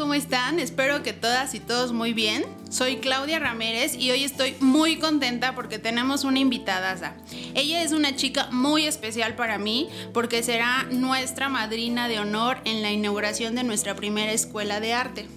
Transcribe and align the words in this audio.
¿cómo 0.00 0.14
están? 0.14 0.58
Espero 0.58 1.02
que 1.02 1.12
todas 1.12 1.54
y 1.54 1.60
todos 1.60 1.92
muy 1.92 2.14
bien. 2.14 2.46
Soy 2.70 2.96
Claudia 2.96 3.38
Ramírez 3.38 3.94
y 3.94 4.10
hoy 4.10 4.24
estoy 4.24 4.56
muy 4.58 4.96
contenta 4.96 5.54
porque 5.54 5.78
tenemos 5.78 6.24
una 6.24 6.38
invitada. 6.38 7.14
Ella 7.54 7.82
es 7.82 7.92
una 7.92 8.16
chica 8.16 8.48
muy 8.50 8.86
especial 8.86 9.34
para 9.34 9.58
mí 9.58 9.90
porque 10.14 10.42
será 10.42 10.84
nuestra 10.84 11.50
madrina 11.50 12.08
de 12.08 12.18
honor 12.18 12.62
en 12.64 12.80
la 12.80 12.90
inauguración 12.90 13.54
de 13.54 13.62
nuestra 13.62 13.94
primera 13.94 14.32
escuela 14.32 14.80
de 14.80 14.94
arte 14.94 15.28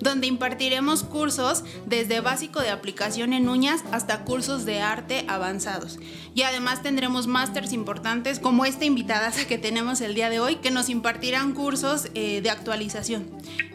donde 0.00 0.26
impartiremos 0.26 1.02
cursos 1.02 1.64
desde 1.86 2.20
básico 2.20 2.60
de 2.60 2.70
aplicación 2.70 3.32
en 3.32 3.48
uñas 3.48 3.82
hasta 3.92 4.24
cursos 4.24 4.64
de 4.64 4.80
arte 4.80 5.24
avanzados. 5.28 5.98
Y 6.34 6.42
además 6.42 6.82
tendremos 6.82 7.26
másters 7.26 7.72
importantes 7.72 8.38
como 8.38 8.64
esta 8.64 8.84
invitada 8.84 9.32
que 9.48 9.58
tenemos 9.58 10.00
el 10.00 10.14
día 10.14 10.30
de 10.30 10.40
hoy, 10.40 10.56
que 10.56 10.70
nos 10.70 10.88
impartirán 10.88 11.54
cursos 11.54 12.08
eh, 12.14 12.40
de 12.42 12.50
actualización. 12.50 13.26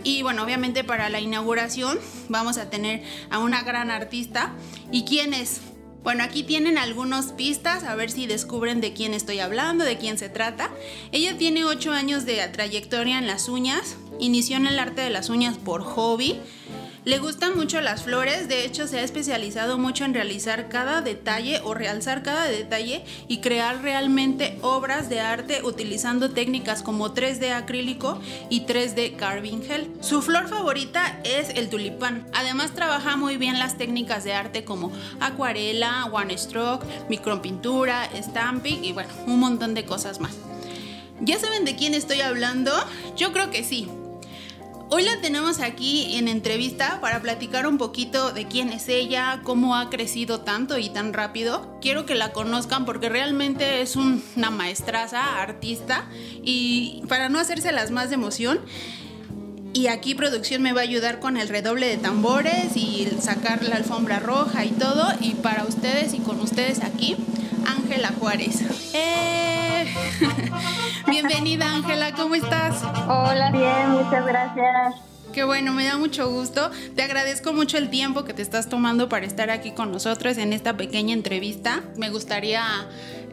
Y 0.03 0.23
bueno, 0.23 0.43
obviamente 0.43 0.83
para 0.83 1.09
la 1.09 1.19
inauguración 1.19 1.99
vamos 2.29 2.57
a 2.57 2.69
tener 2.69 3.03
a 3.29 3.39
una 3.39 3.63
gran 3.63 3.91
artista. 3.91 4.53
¿Y 4.91 5.05
quién 5.05 5.33
es? 5.33 5.61
Bueno, 6.03 6.23
aquí 6.23 6.41
tienen 6.41 6.79
algunas 6.79 7.31
pistas, 7.33 7.83
a 7.83 7.95
ver 7.95 8.09
si 8.09 8.25
descubren 8.25 8.81
de 8.81 8.91
quién 8.91 9.13
estoy 9.13 9.39
hablando, 9.39 9.83
de 9.83 9.97
quién 9.97 10.17
se 10.17 10.29
trata. 10.29 10.71
Ella 11.11 11.37
tiene 11.37 11.63
8 11.63 11.91
años 11.91 12.25
de 12.25 12.45
trayectoria 12.47 13.19
en 13.19 13.27
las 13.27 13.47
uñas, 13.47 13.97
inició 14.19 14.57
en 14.57 14.65
el 14.65 14.79
arte 14.79 15.01
de 15.01 15.11
las 15.11 15.29
uñas 15.29 15.57
por 15.57 15.83
hobby 15.83 16.39
le 17.03 17.17
gustan 17.17 17.57
mucho 17.57 17.81
las 17.81 18.03
flores, 18.03 18.47
de 18.47 18.63
hecho 18.63 18.87
se 18.87 18.99
ha 18.99 19.03
especializado 19.03 19.79
mucho 19.79 20.05
en 20.05 20.13
realizar 20.13 20.69
cada 20.69 21.01
detalle 21.01 21.59
o 21.63 21.73
realzar 21.73 22.21
cada 22.21 22.45
detalle 22.45 23.03
y 23.27 23.39
crear 23.39 23.81
realmente 23.81 24.59
obras 24.61 25.09
de 25.09 25.19
arte 25.19 25.63
utilizando 25.63 26.29
técnicas 26.29 26.83
como 26.83 27.13
3D 27.13 27.53
acrílico 27.53 28.19
y 28.49 28.67
3D 28.67 29.15
carving 29.15 29.63
gel. 29.63 29.91
Su 30.01 30.21
flor 30.21 30.47
favorita 30.47 31.19
es 31.23 31.49
el 31.49 31.69
tulipán. 31.69 32.27
Además 32.33 32.75
trabaja 32.75 33.15
muy 33.17 33.37
bien 33.37 33.57
las 33.57 33.79
técnicas 33.79 34.23
de 34.23 34.33
arte 34.33 34.63
como 34.63 34.91
acuarela, 35.19 36.05
one 36.05 36.37
stroke, 36.37 36.85
micropintura, 37.09 38.09
stamping 38.21 38.85
y 38.85 38.93
bueno, 38.93 39.09
un 39.25 39.39
montón 39.39 39.73
de 39.73 39.85
cosas 39.85 40.19
más. 40.19 40.33
¿Ya 41.19 41.39
saben 41.39 41.65
de 41.65 41.75
quién 41.75 41.95
estoy 41.95 42.21
hablando? 42.21 42.71
Yo 43.15 43.31
creo 43.31 43.49
que 43.49 43.63
sí. 43.63 43.87
Hoy 44.93 45.03
la 45.03 45.21
tenemos 45.21 45.61
aquí 45.61 46.17
en 46.17 46.27
entrevista 46.27 46.99
para 46.99 47.21
platicar 47.21 47.65
un 47.65 47.77
poquito 47.77 48.33
de 48.33 48.49
quién 48.49 48.73
es 48.73 48.89
ella, 48.89 49.39
cómo 49.41 49.77
ha 49.77 49.89
crecido 49.89 50.41
tanto 50.41 50.77
y 50.77 50.89
tan 50.89 51.13
rápido. 51.13 51.79
Quiero 51.81 52.05
que 52.05 52.13
la 52.13 52.33
conozcan 52.33 52.83
porque 52.83 53.07
realmente 53.07 53.81
es 53.81 53.95
una 53.95 54.51
maestraza, 54.51 55.41
artista 55.41 56.09
y 56.43 57.03
para 57.07 57.29
no 57.29 57.39
hacérselas 57.39 57.89
más 57.89 58.09
de 58.09 58.15
emoción. 58.15 58.59
Y 59.73 59.87
aquí 59.87 60.13
producción 60.13 60.61
me 60.61 60.73
va 60.73 60.81
a 60.81 60.83
ayudar 60.83 61.21
con 61.21 61.37
el 61.37 61.47
redoble 61.47 61.87
de 61.87 61.95
tambores 61.95 62.75
y 62.75 63.07
sacar 63.21 63.63
la 63.63 63.77
alfombra 63.77 64.19
roja 64.19 64.65
y 64.65 64.71
todo. 64.71 65.07
Y 65.21 65.35
para 65.35 65.63
ustedes 65.63 66.13
y 66.13 66.19
con 66.19 66.41
ustedes 66.41 66.83
aquí, 66.83 67.15
Ángela 67.65 68.11
Juárez. 68.19 68.59
Eh, 68.93 69.85
bienvenida 71.11 71.75
Ángela, 71.75 72.13
¿cómo 72.13 72.35
estás? 72.35 72.81
Hola, 73.05 73.51
bien, 73.51 73.89
muchas 73.89 74.25
gracias. 74.25 74.95
Qué 75.33 75.43
bueno, 75.43 75.73
me 75.73 75.83
da 75.83 75.97
mucho 75.97 76.29
gusto. 76.29 76.71
Te 76.95 77.03
agradezco 77.03 77.51
mucho 77.51 77.77
el 77.77 77.89
tiempo 77.89 78.23
que 78.23 78.33
te 78.33 78.41
estás 78.41 78.69
tomando 78.69 79.09
para 79.09 79.25
estar 79.25 79.49
aquí 79.49 79.71
con 79.71 79.91
nosotros 79.91 80.37
en 80.37 80.53
esta 80.53 80.77
pequeña 80.77 81.13
entrevista. 81.13 81.83
Me 81.97 82.09
gustaría 82.09 82.63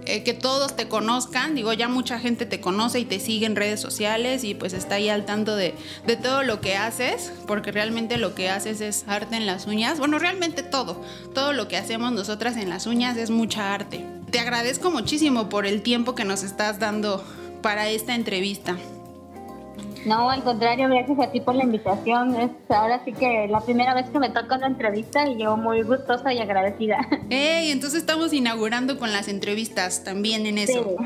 eh, 0.07 0.25
que 0.25 0.35
todos 0.35 0.75
te 0.75 0.89
conozcan. 0.89 1.55
Digo, 1.55 1.73
ya 1.73 1.89
mucha 1.89 2.19
gente 2.19 2.47
te 2.47 2.61
conoce 2.61 2.99
y 2.99 3.05
te 3.05 3.21
sigue 3.21 3.47
en 3.47 3.55
redes 3.55 3.81
sociales 3.81 4.43
y 4.43 4.55
pues 4.55 4.73
está 4.73 4.97
ahí 4.97 5.09
al 5.09 5.25
tanto 5.25 5.55
de, 5.55 5.75
de 6.05 6.17
todo 6.17 6.43
lo 6.43 6.61
que 6.61 6.77
haces, 6.77 7.33
porque 7.47 7.71
realmente 7.71 8.17
lo 8.17 8.35
que 8.35 8.51
haces 8.51 8.81
es 8.81 9.05
arte 9.07 9.37
en 9.37 9.47
las 9.47 9.67
uñas. 9.67 10.01
Bueno, 10.01 10.19
realmente 10.19 10.65
todo. 10.65 11.01
Todo 11.33 11.53
lo 11.53 11.69
que 11.69 11.77
hacemos 11.77 12.11
nosotras 12.11 12.57
en 12.57 12.71
las 12.71 12.87
uñas 12.87 13.17
es 13.17 13.31
mucha 13.31 13.73
arte. 13.73 14.05
Te 14.33 14.41
agradezco 14.41 14.91
muchísimo 14.91 15.49
por 15.49 15.65
el 15.65 15.83
tiempo 15.83 16.17
que 16.17 16.25
nos 16.25 16.43
estás 16.43 16.81
dando 16.81 17.25
para 17.63 17.89
esta 17.89 18.15
entrevista. 18.15 18.77
No, 20.07 20.31
al 20.31 20.43
contrario, 20.43 20.89
gracias 20.89 21.19
a 21.19 21.31
ti 21.31 21.41
por 21.41 21.55
la 21.55 21.65
invitación. 21.65 22.35
Es 22.37 22.51
ahora 22.69 23.03
sí 23.05 23.13
que 23.13 23.47
la 23.49 23.61
primera 23.61 23.95
vez 23.95 24.09
que 24.11 24.19
me 24.19 24.31
toca 24.31 24.57
una 24.57 24.67
entrevista 24.67 25.29
y 25.29 25.43
yo 25.43 25.57
muy 25.57 25.83
gustosa 25.83 26.33
y 26.33 26.39
agradecida. 26.39 27.07
¡Ey! 27.31 27.71
Entonces 27.71 28.01
estamos 28.01 28.33
inaugurando 28.33 28.99
con 28.99 29.13
las 29.13 29.29
entrevistas 29.29 30.05
también 30.05 30.47
en 30.47 30.59
eso. 30.59 30.97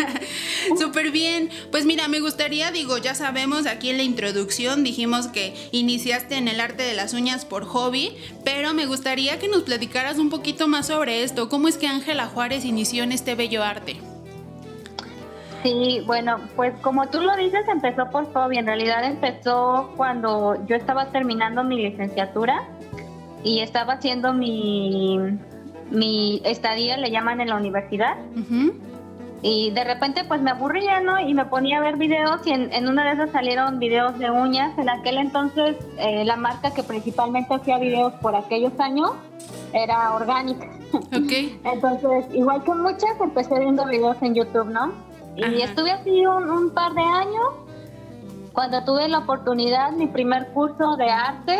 Súper 0.78 1.10
bien. 1.10 1.50
Pues 1.70 1.84
mira, 1.84 2.08
me 2.08 2.20
gustaría, 2.20 2.70
digo, 2.72 2.98
ya 2.98 3.14
sabemos 3.14 3.66
aquí 3.66 3.90
en 3.90 3.98
la 3.98 4.02
introducción 4.02 4.82
dijimos 4.82 5.28
que 5.28 5.54
iniciaste 5.70 6.36
en 6.36 6.48
el 6.48 6.60
arte 6.60 6.82
de 6.82 6.94
las 6.94 7.14
uñas 7.14 7.44
por 7.44 7.64
hobby, 7.64 8.16
pero 8.44 8.72
me 8.74 8.86
gustaría 8.86 9.38
que 9.38 9.48
nos 9.48 9.62
platicaras 9.62 10.18
un 10.18 10.30
poquito 10.30 10.68
más 10.68 10.86
sobre 10.86 11.22
esto. 11.22 11.48
¿Cómo 11.48 11.68
es 11.68 11.76
que 11.76 11.86
Ángela 11.86 12.26
Juárez 12.26 12.64
inició 12.64 13.04
en 13.04 13.12
este 13.12 13.34
bello 13.34 13.62
arte? 13.62 14.11
Sí, 15.62 16.02
bueno, 16.06 16.38
pues 16.56 16.74
como 16.80 17.06
tú 17.06 17.20
lo 17.20 17.36
dices, 17.36 17.66
empezó 17.68 18.10
por 18.10 18.32
hobby. 18.32 18.58
En 18.58 18.66
realidad 18.66 19.04
empezó 19.04 19.92
cuando 19.96 20.56
yo 20.66 20.74
estaba 20.74 21.06
terminando 21.10 21.62
mi 21.62 21.76
licenciatura 21.76 22.64
y 23.44 23.60
estaba 23.60 23.94
haciendo 23.94 24.32
mi, 24.32 25.18
mi 25.90 26.42
estadía, 26.44 26.96
le 26.96 27.10
llaman 27.10 27.40
en 27.40 27.48
la 27.48 27.56
universidad. 27.56 28.16
Y 29.44 29.70
de 29.70 29.84
repente 29.84 30.22
pues 30.24 30.40
me 30.40 30.50
aburría, 30.50 31.00
¿no? 31.00 31.20
Y 31.20 31.34
me 31.34 31.44
ponía 31.44 31.78
a 31.78 31.80
ver 31.80 31.96
videos 31.96 32.46
y 32.46 32.52
en, 32.52 32.88
una 32.88 33.04
de 33.04 33.12
esas 33.12 33.30
salieron 33.30 33.78
videos 33.78 34.18
de 34.18 34.30
uñas. 34.30 34.76
En 34.78 34.88
aquel 34.88 35.18
entonces 35.18 35.76
eh, 35.98 36.24
la 36.24 36.36
marca 36.36 36.72
que 36.72 36.82
principalmente 36.82 37.54
hacía 37.54 37.78
videos 37.78 38.12
por 38.14 38.34
aquellos 38.34 38.78
años 38.80 39.12
era 39.72 40.14
orgánica. 40.14 40.68
Ok. 40.92 41.32
entonces, 41.64 42.26
igual 42.34 42.62
que 42.64 42.74
muchas, 42.74 43.20
empecé 43.20 43.58
viendo 43.58 43.84
videos 43.86 44.16
en 44.22 44.34
YouTube, 44.34 44.66
¿no? 44.66 45.11
Y 45.36 45.62
estuve 45.62 45.90
así 45.90 46.26
un, 46.26 46.70
par 46.70 46.92
de 46.92 47.02
años. 47.02 47.54
Cuando 48.52 48.84
tuve 48.84 49.08
la 49.08 49.18
oportunidad, 49.18 49.92
mi 49.92 50.06
primer 50.06 50.48
curso 50.48 50.96
de 50.96 51.08
arte 51.08 51.58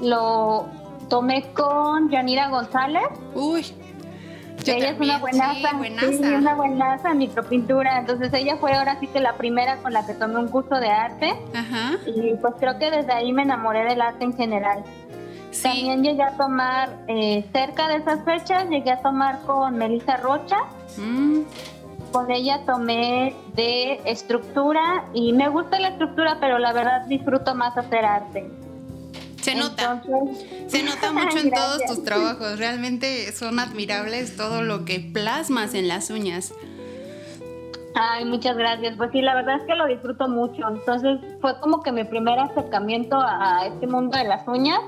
lo 0.00 0.66
tomé 1.08 1.52
con 1.52 2.10
Yanira 2.10 2.48
González. 2.48 3.04
Uy. 3.34 3.66
ella 4.66 4.90
es 4.90 4.98
una 4.98 5.18
buenaza, 5.18 5.70
sí, 6.00 6.22
una 6.22 6.54
buenaza 6.54 7.10
en 7.10 7.18
micropintura. 7.18 7.98
Entonces 7.98 8.32
ella 8.32 8.56
fue 8.56 8.72
ahora 8.72 8.98
sí 8.98 9.08
que 9.08 9.20
la 9.20 9.34
primera 9.34 9.76
con 9.76 9.92
la 9.92 10.06
que 10.06 10.14
tomé 10.14 10.38
un 10.38 10.48
curso 10.48 10.76
de 10.76 10.88
arte. 10.88 11.34
Ajá. 11.54 11.98
Y 12.06 12.34
pues 12.40 12.54
creo 12.58 12.78
que 12.78 12.90
desde 12.90 13.12
ahí 13.12 13.32
me 13.32 13.42
enamoré 13.42 13.84
del 13.84 14.00
arte 14.00 14.24
en 14.24 14.34
general. 14.34 14.84
También 15.62 16.02
llegué 16.02 16.22
a 16.22 16.36
tomar 16.36 16.96
eh, 17.08 17.44
cerca 17.52 17.88
de 17.88 17.96
esas 17.96 18.24
fechas, 18.24 18.68
llegué 18.68 18.90
a 18.90 19.00
tomar 19.00 19.40
con 19.42 19.76
Melissa 19.76 20.16
Rocha. 20.16 20.56
Mm 20.96 21.42
con 22.12 22.30
ella 22.30 22.62
tomé 22.64 23.34
de 23.54 24.00
estructura 24.04 25.04
y 25.12 25.32
me 25.32 25.48
gusta 25.48 25.78
la 25.78 25.88
estructura, 25.88 26.38
pero 26.40 26.58
la 26.58 26.72
verdad 26.72 27.06
disfruto 27.06 27.54
más 27.54 27.76
hacer 27.76 28.04
arte. 28.04 28.50
Se 29.42 29.54
nota. 29.54 30.02
se 30.66 30.82
nota 30.82 31.12
mucho 31.12 31.38
en 31.38 31.50
todos 31.50 31.84
tus 31.86 32.04
trabajos. 32.04 32.58
Realmente 32.58 33.30
son 33.32 33.58
admirables 33.58 34.36
todo 34.36 34.62
lo 34.62 34.84
que 34.84 34.98
plasmas 35.00 35.74
en 35.74 35.88
las 35.88 36.10
uñas. 36.10 36.52
Ay, 37.94 38.24
muchas 38.24 38.56
gracias. 38.56 38.96
Pues 38.96 39.10
sí, 39.12 39.22
la 39.22 39.34
verdad 39.34 39.60
es 39.60 39.66
que 39.66 39.74
lo 39.74 39.86
disfruto 39.86 40.28
mucho. 40.28 40.68
Entonces 40.68 41.18
fue 41.40 41.58
como 41.60 41.82
que 41.82 41.92
mi 41.92 42.04
primer 42.04 42.38
acercamiento 42.38 43.16
a 43.20 43.66
este 43.66 43.86
mundo 43.86 44.18
de 44.18 44.24
las 44.24 44.46
uñas. 44.48 44.80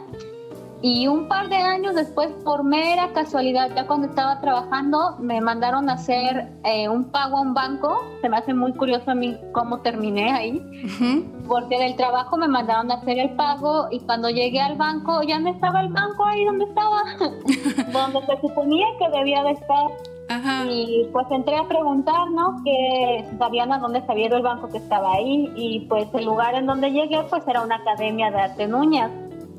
Y 0.80 1.08
un 1.08 1.26
par 1.26 1.48
de 1.48 1.56
años 1.56 1.96
después, 1.96 2.28
por 2.44 2.62
mera 2.62 3.12
casualidad, 3.12 3.70
ya 3.74 3.86
cuando 3.88 4.06
estaba 4.06 4.40
trabajando, 4.40 5.16
me 5.18 5.40
mandaron 5.40 5.88
a 5.90 5.94
hacer 5.94 6.52
eh, 6.64 6.88
un 6.88 7.10
pago 7.10 7.38
a 7.38 7.40
un 7.40 7.52
banco. 7.52 8.00
Se 8.20 8.28
me 8.28 8.36
hace 8.36 8.54
muy 8.54 8.72
curioso 8.74 9.10
a 9.10 9.14
mí 9.14 9.36
cómo 9.52 9.80
terminé 9.80 10.30
ahí, 10.30 10.62
porque 11.48 11.78
del 11.78 11.96
trabajo 11.96 12.36
me 12.36 12.46
mandaron 12.46 12.92
a 12.92 12.94
hacer 12.94 13.18
el 13.18 13.30
pago 13.30 13.88
y 13.90 13.98
cuando 14.00 14.30
llegué 14.30 14.60
al 14.60 14.76
banco 14.76 15.22
ya 15.22 15.40
no 15.40 15.50
estaba 15.50 15.80
el 15.80 15.88
banco 15.88 16.24
ahí 16.24 16.44
donde 16.44 16.64
estaba, 16.66 17.02
donde 17.92 18.26
se 18.26 18.40
suponía 18.40 18.86
que 19.00 19.18
debía 19.18 19.42
de 19.42 19.50
estar. 19.52 19.86
Y 20.68 21.08
pues 21.10 21.26
entré 21.30 21.56
a 21.56 21.66
preguntar, 21.66 22.30
¿no? 22.30 22.62
Que 22.62 23.24
sabían 23.38 23.72
a 23.72 23.78
dónde 23.78 24.04
sabía 24.06 24.26
el 24.28 24.42
banco 24.42 24.68
que 24.68 24.76
estaba 24.76 25.14
ahí 25.14 25.50
y 25.56 25.86
pues 25.88 26.06
el 26.12 26.26
lugar 26.26 26.54
en 26.54 26.66
donde 26.66 26.92
llegué 26.92 27.24
pues 27.30 27.48
era 27.48 27.62
una 27.62 27.76
academia 27.76 28.30
de 28.30 28.38
arte 28.38 28.68
Núñez. 28.68 29.10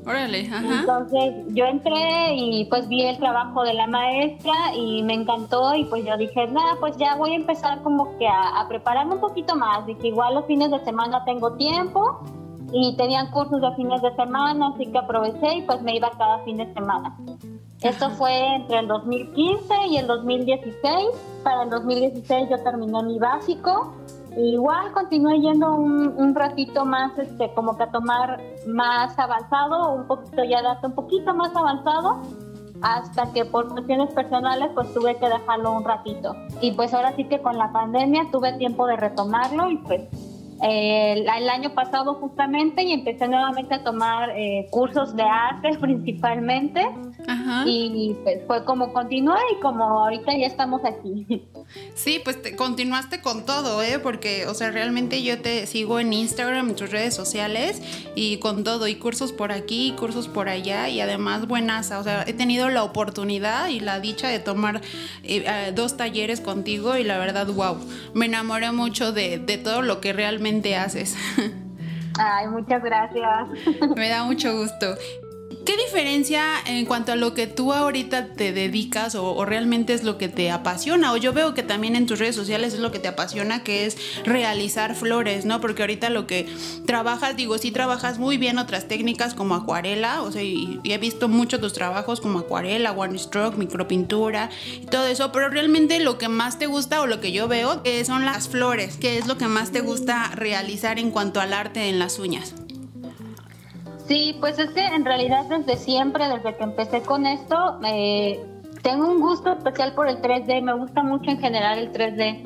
Órale, 0.06 0.46
ajá. 0.46 0.80
Entonces 0.80 1.34
yo 1.48 1.64
entré 1.66 2.34
y 2.34 2.64
pues 2.66 2.88
vi 2.88 3.02
el 3.02 3.18
trabajo 3.18 3.62
de 3.62 3.74
la 3.74 3.86
maestra 3.86 4.74
y 4.74 5.02
me 5.02 5.14
encantó 5.14 5.74
y 5.74 5.84
pues 5.84 6.04
yo 6.04 6.16
dije, 6.16 6.46
nada, 6.46 6.76
pues 6.80 6.96
ya 6.96 7.16
voy 7.16 7.32
a 7.32 7.36
empezar 7.36 7.82
como 7.82 8.16
que 8.18 8.26
a, 8.26 8.66
prepararme 8.68 9.14
un 9.14 9.20
poquito 9.20 9.54
más. 9.56 9.84
Dije, 9.86 10.08
igual 10.08 10.34
los 10.34 10.46
fines 10.46 10.70
de 10.70 10.82
semana 10.84 11.24
tengo 11.24 11.52
tiempo 11.52 12.20
y 12.72 12.96
tenían 12.96 13.30
cursos 13.30 13.60
de 13.60 13.74
fines 13.74 14.00
de 14.00 14.14
semana, 14.14 14.72
así 14.74 14.86
que 14.86 14.98
aproveché 14.98 15.56
y 15.56 15.62
pues 15.62 15.82
me 15.82 15.96
iba 15.96 16.10
cada 16.16 16.38
fin 16.44 16.56
de 16.56 16.72
semana. 16.72 17.16
Esto 17.82 18.10
fue 18.10 18.56
entre 18.56 18.80
el 18.80 18.88
2015 18.88 19.74
y 19.90 19.96
el 19.96 20.06
2016. 20.06 21.08
Para 21.42 21.64
el 21.64 21.70
2016 21.70 22.50
yo 22.50 22.62
terminé 22.62 23.02
mi 23.02 23.18
básico. 23.18 23.94
Igual 24.36 24.92
continué 24.92 25.40
yendo 25.40 25.74
un, 25.74 26.08
un, 26.16 26.34
ratito 26.34 26.84
más, 26.84 27.18
este, 27.18 27.52
como 27.54 27.76
que 27.76 27.84
a 27.84 27.90
tomar 27.90 28.40
más 28.66 29.18
avanzado, 29.18 29.94
un 29.94 30.06
poquito 30.06 30.44
ya 30.44 30.62
de 30.62 30.86
un 30.86 30.94
poquito 30.94 31.34
más 31.34 31.54
avanzado, 31.54 32.20
hasta 32.82 33.32
que 33.32 33.44
por 33.44 33.68
cuestiones 33.68 34.12
personales 34.14 34.70
pues 34.74 34.92
tuve 34.94 35.16
que 35.16 35.28
dejarlo 35.28 35.72
un 35.72 35.84
ratito. 35.84 36.36
Y 36.60 36.72
pues 36.72 36.94
ahora 36.94 37.14
sí 37.16 37.24
que 37.24 37.40
con 37.40 37.58
la 37.58 37.72
pandemia 37.72 38.28
tuve 38.30 38.52
tiempo 38.54 38.86
de 38.86 38.96
retomarlo 38.96 39.70
y 39.70 39.76
pues 39.78 40.02
el, 40.62 41.48
año 41.48 41.70
pasado 41.74 42.14
justamente 42.14 42.82
y 42.82 42.92
empecé 42.92 43.28
nuevamente 43.28 43.74
a 43.74 43.82
tomar 43.82 44.30
eh, 44.30 44.66
cursos 44.70 45.16
de 45.16 45.22
arte 45.22 45.70
principalmente 45.80 46.86
y 47.66 48.14
pues 48.22 48.40
fue 48.46 48.64
como 48.64 48.92
continué 48.92 49.38
y 49.56 49.60
como 49.60 49.84
ahorita 49.84 50.36
ya 50.36 50.46
estamos 50.46 50.82
aquí. 50.84 51.48
Sí, 51.94 52.20
pues 52.22 52.40
te, 52.40 52.56
continuaste 52.56 53.20
con 53.20 53.44
todo, 53.44 53.82
¿eh? 53.82 53.98
Porque, 53.98 54.46
o 54.46 54.54
sea, 54.54 54.70
realmente 54.70 55.22
yo 55.22 55.40
te 55.40 55.66
sigo 55.66 56.00
en 56.00 56.12
Instagram, 56.12 56.70
en 56.70 56.76
tus 56.76 56.90
redes 56.90 57.14
sociales 57.14 57.80
y 58.14 58.38
con 58.38 58.64
todo, 58.64 58.88
y 58.88 58.96
cursos 58.96 59.32
por 59.32 59.52
aquí, 59.52 59.94
cursos 59.98 60.28
por 60.28 60.48
allá 60.48 60.88
y 60.88 61.00
además 61.00 61.46
buenas, 61.46 61.90
o 61.92 62.02
sea, 62.02 62.24
he 62.26 62.32
tenido 62.32 62.68
la 62.70 62.82
oportunidad 62.82 63.68
y 63.68 63.80
la 63.80 64.00
dicha 64.00 64.28
de 64.28 64.38
tomar 64.38 64.80
eh, 65.22 65.72
dos 65.74 65.96
talleres 65.96 66.40
contigo 66.40 66.96
y 66.96 67.04
la 67.04 67.18
verdad, 67.18 67.46
wow, 67.46 67.78
me 68.14 68.26
enamoré 68.26 68.72
mucho 68.72 69.12
de, 69.12 69.38
de 69.38 69.58
todo 69.58 69.82
lo 69.82 70.00
que 70.00 70.12
realmente 70.12 70.76
haces. 70.76 71.16
Ay, 72.18 72.48
muchas 72.48 72.82
gracias. 72.82 73.48
Me 73.96 74.08
da 74.08 74.24
mucho 74.24 74.56
gusto. 74.56 74.96
¿Qué 75.64 75.76
diferencia 75.76 76.44
en 76.66 76.86
cuanto 76.86 77.12
a 77.12 77.16
lo 77.16 77.34
que 77.34 77.46
tú 77.46 77.74
ahorita 77.74 78.28
te 78.28 78.52
dedicas 78.52 79.14
o, 79.14 79.44
realmente 79.44 79.92
es 79.92 80.04
lo 80.04 80.16
que 80.16 80.28
te 80.28 80.50
apasiona? 80.50 81.12
O 81.12 81.18
yo 81.18 81.34
veo 81.34 81.52
que 81.52 81.62
también 81.62 81.96
en 81.96 82.06
tus 82.06 82.18
redes 82.18 82.34
sociales 82.34 82.72
es 82.72 82.80
lo 82.80 82.90
que 82.90 82.98
te 82.98 83.08
apasiona, 83.08 83.62
que 83.62 83.84
es 83.84 83.96
realizar 84.24 84.94
flores, 84.94 85.44
¿no? 85.44 85.60
Porque 85.60 85.82
ahorita 85.82 86.08
lo 86.08 86.26
que 86.26 86.48
trabajas, 86.86 87.36
digo, 87.36 87.58
sí 87.58 87.72
trabajas 87.72 88.18
muy 88.18 88.38
bien 88.38 88.58
otras 88.58 88.88
técnicas 88.88 89.34
como 89.34 89.54
acuarela, 89.54 90.22
o 90.22 90.32
sea, 90.32 90.42
y, 90.42 90.80
he 90.84 90.98
visto 90.98 91.28
mucho 91.28 91.60
tus 91.60 91.74
trabajos 91.74 92.20
como 92.20 92.38
acuarela, 92.38 92.92
one 92.92 93.18
stroke, 93.18 93.58
micropintura 93.58 94.50
y 94.80 94.86
todo 94.86 95.06
eso, 95.06 95.30
pero 95.30 95.50
realmente 95.50 96.00
lo 96.00 96.16
que 96.16 96.28
más 96.28 96.58
te 96.58 96.66
gusta 96.66 97.02
o 97.02 97.06
lo 97.06 97.20
que 97.20 97.32
yo 97.32 97.48
veo 97.48 97.82
que 97.82 98.04
son 98.04 98.24
las 98.24 98.48
flores, 98.48 98.96
que 98.96 99.18
es 99.18 99.26
lo 99.26 99.36
que 99.36 99.46
más 99.46 99.72
te 99.72 99.80
gusta 99.80 100.32
realizar 100.34 100.98
en 100.98 101.10
cuanto 101.10 101.40
al 101.40 101.52
arte 101.52 101.88
en 101.88 101.98
las 101.98 102.18
uñas. 102.18 102.54
Sí, 104.10 104.36
pues 104.40 104.58
es 104.58 104.70
que 104.70 104.84
en 104.84 105.04
realidad 105.04 105.44
desde 105.44 105.76
siempre, 105.76 106.26
desde 106.26 106.56
que 106.56 106.64
empecé 106.64 107.00
con 107.00 107.26
esto, 107.26 107.78
eh, 107.86 108.44
tengo 108.82 109.06
un 109.06 109.20
gusto 109.20 109.52
especial 109.52 109.94
por 109.94 110.08
el 110.08 110.20
3D, 110.20 110.62
me 110.62 110.74
gusta 110.74 111.04
mucho 111.04 111.30
en 111.30 111.38
general 111.38 111.78
el 111.78 111.92
3D. 111.92 112.44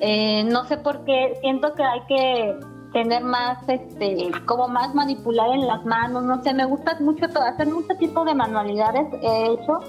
Eh, 0.00 0.42
no 0.44 0.64
sé 0.64 0.78
por 0.78 1.04
qué, 1.04 1.34
siento 1.42 1.74
que 1.74 1.82
hay 1.82 2.00
que 2.08 2.58
tener 2.94 3.22
más, 3.24 3.58
este, 3.68 4.30
como 4.46 4.68
más 4.68 4.94
manipular 4.94 5.50
en 5.50 5.66
las 5.66 5.84
manos, 5.84 6.24
no 6.24 6.42
sé, 6.42 6.54
me 6.54 6.64
gusta 6.64 6.96
mucho 7.00 7.28
todo, 7.28 7.42
hacer 7.42 7.66
mucho 7.66 7.94
tipo 7.98 8.24
de 8.24 8.34
manualidades 8.34 9.06
he 9.20 9.52
hecho 9.52 9.80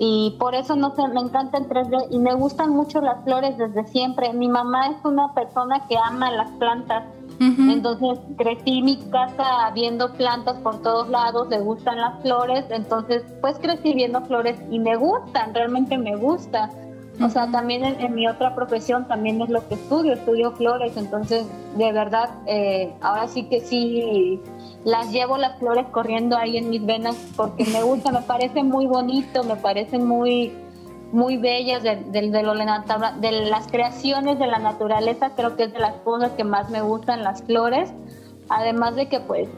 y 0.00 0.34
por 0.38 0.54
eso 0.54 0.74
no 0.74 0.94
sé, 0.96 1.06
me 1.08 1.20
encanta 1.20 1.58
el 1.58 1.68
3D 1.68 2.08
y 2.10 2.18
me 2.18 2.34
gustan 2.34 2.70
mucho 2.70 3.00
las 3.00 3.22
flores 3.22 3.56
desde 3.58 3.84
siempre. 3.86 4.32
Mi 4.32 4.48
mamá 4.48 4.88
es 4.88 5.04
una 5.04 5.34
persona 5.34 5.86
que 5.86 5.96
ama 5.96 6.30
las 6.30 6.50
plantas 6.52 7.04
entonces 7.40 8.18
crecí 8.36 8.82
mi 8.82 8.98
casa 9.10 9.70
viendo 9.74 10.12
plantas 10.12 10.58
por 10.58 10.82
todos 10.82 11.08
lados, 11.08 11.48
le 11.48 11.58
gustan 11.60 11.98
las 11.98 12.20
flores, 12.20 12.66
entonces 12.68 13.22
pues 13.40 13.58
crecí 13.58 13.94
viendo 13.94 14.20
flores 14.26 14.60
y 14.70 14.78
me 14.78 14.96
gustan, 14.96 15.54
realmente 15.54 15.96
me 15.96 16.16
gusta. 16.16 16.68
O 17.22 17.28
sea, 17.28 17.50
también 17.50 17.84
en, 17.84 18.14
mi 18.14 18.26
otra 18.26 18.54
profesión 18.54 19.06
también 19.06 19.42
es 19.42 19.50
lo 19.50 19.66
que 19.68 19.74
estudio, 19.74 20.14
estudio 20.14 20.52
flores, 20.52 20.96
entonces 20.96 21.46
de 21.76 21.92
verdad, 21.92 22.30
eh, 22.46 22.94
ahora 23.02 23.28
sí 23.28 23.44
que 23.44 23.60
sí 23.60 24.40
las 24.84 25.12
llevo 25.12 25.36
las 25.36 25.58
flores 25.58 25.86
corriendo 25.90 26.36
ahí 26.38 26.56
en 26.56 26.70
mis 26.70 26.84
venas 26.84 27.16
porque 27.36 27.64
me 27.64 27.82
gusta, 27.82 28.10
me 28.10 28.22
parece 28.22 28.62
muy 28.62 28.86
bonito, 28.86 29.44
me 29.44 29.56
parece 29.56 29.98
muy 29.98 30.52
muy 31.12 31.36
bellas 31.36 31.82
de, 31.82 31.96
de, 31.96 32.30
de, 32.30 33.32
las 33.50 33.66
creaciones 33.66 34.38
de 34.38 34.46
la 34.46 34.60
naturaleza, 34.60 35.32
creo 35.34 35.56
que 35.56 35.64
es 35.64 35.72
de 35.72 35.80
las 35.80 35.94
cosas 35.96 36.30
que 36.32 36.44
más 36.44 36.70
me 36.70 36.82
gustan 36.82 37.24
las 37.24 37.42
flores, 37.42 37.92
además 38.48 38.94
de 38.94 39.08
que 39.08 39.18
pues 39.18 39.48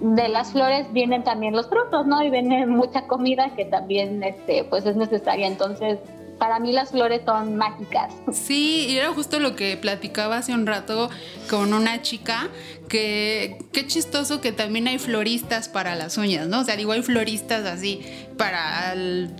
de 0.00 0.28
las 0.28 0.52
flores 0.52 0.92
vienen 0.92 1.22
también 1.22 1.54
los 1.54 1.68
frutos, 1.68 2.06
¿no? 2.06 2.22
Y 2.22 2.30
viene 2.30 2.66
mucha 2.66 3.06
comida 3.06 3.50
que 3.56 3.64
también 3.64 4.22
este 4.22 4.64
pues 4.64 4.84
es 4.86 4.96
necesaria, 4.96 5.46
entonces 5.46 5.98
para 6.38 6.58
mí 6.58 6.72
las 6.72 6.90
flores 6.90 7.22
son 7.24 7.56
mágicas. 7.56 8.14
Sí, 8.32 8.86
y 8.88 8.96
era 8.96 9.12
justo 9.12 9.40
lo 9.40 9.56
que 9.56 9.76
platicaba 9.76 10.38
hace 10.38 10.52
un 10.52 10.66
rato 10.66 11.10
con 11.50 11.74
una 11.74 12.02
chica, 12.02 12.48
que 12.88 13.58
qué 13.72 13.86
chistoso 13.86 14.40
que 14.40 14.52
también 14.52 14.88
hay 14.88 14.98
floristas 14.98 15.68
para 15.68 15.94
las 15.94 16.16
uñas, 16.16 16.46
¿no? 16.48 16.60
O 16.60 16.64
sea, 16.64 16.76
digo, 16.76 16.92
hay 16.92 17.02
floristas 17.02 17.66
así 17.66 18.00
para, 18.36 18.94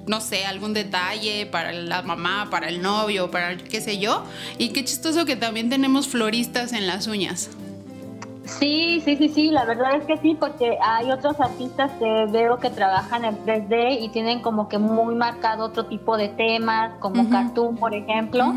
no 0.07 0.21
sé, 0.21 0.45
algún 0.45 0.75
detalle, 0.75 1.47
para 1.47 1.73
la 1.73 2.03
mamá, 2.03 2.49
para 2.51 2.69
el 2.69 2.83
novio, 2.83 3.31
para 3.31 3.57
qué 3.57 3.81
sé 3.81 3.99
yo. 3.99 4.25
Y 4.59 4.71
qué 4.71 4.85
chistoso 4.85 5.25
que 5.25 5.37
también 5.37 5.71
tenemos 5.71 6.09
floristas 6.09 6.73
en 6.73 6.87
las 6.87 7.07
uñas. 7.07 7.51
Sí, 8.49 9.03
sí, 9.05 9.17
sí, 9.17 9.29
sí, 9.29 9.51
la 9.51 9.65
verdad 9.67 9.97
es 9.97 10.07
que 10.07 10.17
sí, 10.17 10.35
porque 10.35 10.79
hay 10.81 11.11
otros 11.13 11.39
artistas 11.39 11.93
que 11.99 12.27
veo 12.31 12.59
que 12.59 12.71
trabajan 12.71 13.25
en 13.25 13.37
3D 13.45 13.99
y 14.01 14.09
tienen 14.09 14.41
como 14.41 14.69
que 14.69 14.79
muy 14.79 15.15
marcado 15.15 15.67
otro 15.67 15.85
tipo 15.85 16.17
de 16.17 16.29
temas, 16.31 16.95
como 16.99 17.29
cartoon, 17.29 17.77
por 17.77 17.95
ejemplo. 17.95 18.53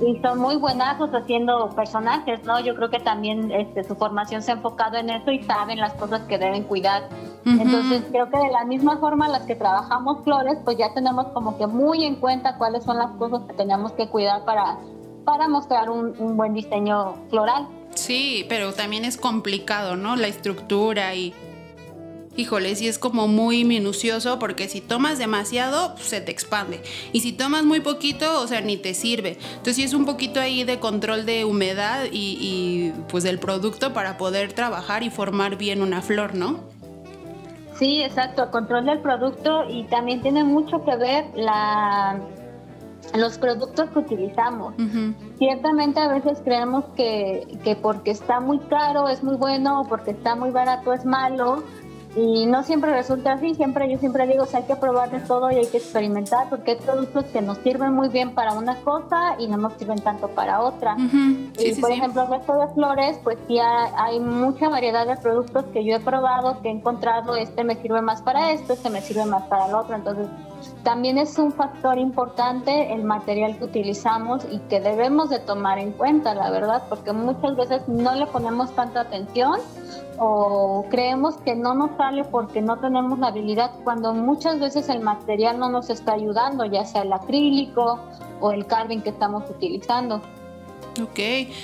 Y 0.00 0.18
son 0.20 0.40
muy 0.40 0.56
buenazos 0.56 1.10
haciendo 1.10 1.70
personajes, 1.70 2.42
¿no? 2.44 2.58
Yo 2.60 2.74
creo 2.74 2.90
que 2.90 2.98
también 2.98 3.52
este, 3.52 3.84
su 3.84 3.94
formación 3.94 4.42
se 4.42 4.50
ha 4.50 4.54
enfocado 4.54 4.96
en 4.96 5.10
eso 5.10 5.30
y 5.30 5.42
saben 5.44 5.78
las 5.78 5.92
cosas 5.94 6.22
que 6.22 6.36
deben 6.36 6.64
cuidar. 6.64 7.08
Entonces 7.44 8.02
creo 8.10 8.28
que 8.30 8.38
de 8.38 8.50
la 8.50 8.64
misma 8.64 8.96
forma 8.96 9.28
las 9.28 9.42
que 9.42 9.54
trabajamos 9.54 10.24
flores, 10.24 10.58
pues 10.64 10.76
ya 10.76 10.92
tenemos 10.92 11.28
como 11.28 11.56
que 11.56 11.66
muy 11.66 12.04
en 12.04 12.16
cuenta 12.16 12.56
cuáles 12.56 12.82
son 12.82 12.98
las 12.98 13.10
cosas 13.12 13.42
que 13.42 13.54
tenemos 13.54 13.92
que 13.92 14.08
cuidar 14.08 14.44
para, 14.44 14.78
para 15.24 15.48
mostrar 15.48 15.88
un 15.88 16.36
buen 16.36 16.54
diseño 16.54 17.14
floral. 17.28 17.68
Sí, 18.00 18.46
pero 18.48 18.72
también 18.72 19.04
es 19.04 19.18
complicado, 19.18 19.94
¿no? 19.94 20.16
La 20.16 20.26
estructura 20.26 21.14
y... 21.14 21.34
Híjole, 22.34 22.74
sí 22.74 22.88
es 22.88 22.98
como 22.98 23.28
muy 23.28 23.64
minucioso 23.64 24.38
porque 24.38 24.68
si 24.68 24.80
tomas 24.80 25.18
demasiado, 25.18 25.94
pues, 25.96 26.06
se 26.06 26.22
te 26.22 26.32
expande. 26.32 26.82
Y 27.12 27.20
si 27.20 27.32
tomas 27.32 27.64
muy 27.64 27.80
poquito, 27.80 28.40
o 28.40 28.46
sea, 28.46 28.62
ni 28.62 28.78
te 28.78 28.94
sirve. 28.94 29.36
Entonces 29.50 29.76
sí 29.76 29.82
es 29.82 29.92
un 29.92 30.06
poquito 30.06 30.40
ahí 30.40 30.64
de 30.64 30.78
control 30.78 31.26
de 31.26 31.44
humedad 31.44 32.04
y, 32.10 32.38
y 32.40 32.92
pues 33.08 33.22
del 33.22 33.38
producto 33.38 33.92
para 33.92 34.16
poder 34.16 34.54
trabajar 34.54 35.02
y 35.02 35.10
formar 35.10 35.58
bien 35.58 35.82
una 35.82 36.00
flor, 36.00 36.34
¿no? 36.34 36.60
Sí, 37.78 38.02
exacto, 38.02 38.50
control 38.50 38.86
del 38.86 39.00
producto 39.00 39.68
y 39.68 39.84
también 39.84 40.22
tiene 40.22 40.42
mucho 40.42 40.82
que 40.84 40.96
ver 40.96 41.26
la 41.34 42.18
los 43.16 43.38
productos 43.38 43.90
que 43.90 43.98
utilizamos. 43.98 44.74
Ciertamente 45.38 46.00
a 46.00 46.08
veces 46.08 46.40
creemos 46.44 46.84
que, 46.96 47.58
que 47.64 47.76
porque 47.76 48.10
está 48.10 48.40
muy 48.40 48.58
caro 48.58 49.08
es 49.08 49.22
muy 49.22 49.36
bueno 49.36 49.80
o 49.80 49.84
porque 49.84 50.12
está 50.12 50.34
muy 50.36 50.50
barato 50.50 50.92
es 50.92 51.04
malo, 51.04 51.62
y 52.16 52.46
no 52.46 52.64
siempre 52.64 52.92
resulta 52.92 53.34
así, 53.34 53.54
siempre 53.54 53.90
yo 53.90 53.96
siempre 53.98 54.26
digo, 54.26 54.44
hay 54.52 54.64
que 54.64 54.74
probar 54.74 55.10
de 55.10 55.20
todo 55.20 55.50
y 55.52 55.56
hay 55.56 55.66
que 55.66 55.76
experimentar 55.76 56.48
porque 56.48 56.72
hay 56.72 56.76
productos 56.78 57.24
que 57.26 57.40
nos 57.40 57.58
sirven 57.58 57.92
muy 57.92 58.08
bien 58.08 58.34
para 58.34 58.52
una 58.54 58.74
cosa 58.76 59.36
y 59.38 59.46
no 59.46 59.56
nos 59.56 59.74
sirven 59.74 60.00
tanto 60.00 60.26
para 60.28 60.60
otra. 60.60 60.96
y 60.98 61.80
por 61.80 61.92
ejemplo, 61.92 62.24
en 62.24 62.34
esto 62.34 62.58
de 62.58 62.66
flores, 62.74 63.18
pues 63.22 63.38
sí 63.46 63.58
hay, 63.60 64.18
mucha 64.18 64.68
variedad 64.68 65.06
de 65.06 65.16
productos 65.16 65.64
que 65.72 65.84
yo 65.84 65.94
he 65.94 66.00
probado, 66.00 66.60
que 66.62 66.68
he 66.68 66.72
encontrado, 66.72 67.36
este 67.36 67.62
me 67.62 67.76
sirve 67.76 68.02
más 68.02 68.22
para 68.22 68.52
esto, 68.52 68.72
este 68.72 68.90
me 68.90 69.00
sirve 69.00 69.24
más 69.24 69.44
para 69.44 69.66
el 69.66 69.74
otro, 69.74 69.94
entonces 69.94 70.26
también 70.82 71.16
es 71.16 71.38
un 71.38 71.52
factor 71.52 71.98
importante 71.98 72.92
el 72.92 73.04
material 73.04 73.56
que 73.56 73.64
utilizamos 73.64 74.44
y 74.50 74.58
que 74.68 74.80
debemos 74.80 75.30
de 75.30 75.38
tomar 75.38 75.78
en 75.78 75.92
cuenta, 75.92 76.34
la 76.34 76.50
verdad, 76.50 76.82
porque 76.88 77.12
muchas 77.12 77.56
veces 77.56 77.88
no 77.88 78.14
le 78.14 78.26
ponemos 78.26 78.74
tanta 78.74 79.02
atención 79.02 79.60
o 80.22 80.84
creemos 80.90 81.38
que 81.38 81.56
no 81.56 81.74
nos 81.74 81.96
sale 81.96 82.24
porque 82.24 82.60
no 82.60 82.78
tenemos 82.78 83.18
la 83.18 83.28
habilidad 83.28 83.70
cuando 83.84 84.12
muchas 84.12 84.60
veces 84.60 84.90
el 84.90 85.00
material 85.00 85.58
no 85.58 85.70
nos 85.70 85.88
está 85.88 86.12
ayudando, 86.12 86.66
ya 86.66 86.84
sea 86.84 87.02
el 87.02 87.12
acrílico 87.14 87.98
o 88.38 88.52
el 88.52 88.66
carving 88.66 89.00
que 89.00 89.08
estamos 89.08 89.48
utilizando. 89.48 90.20
Ok, 91.00 91.18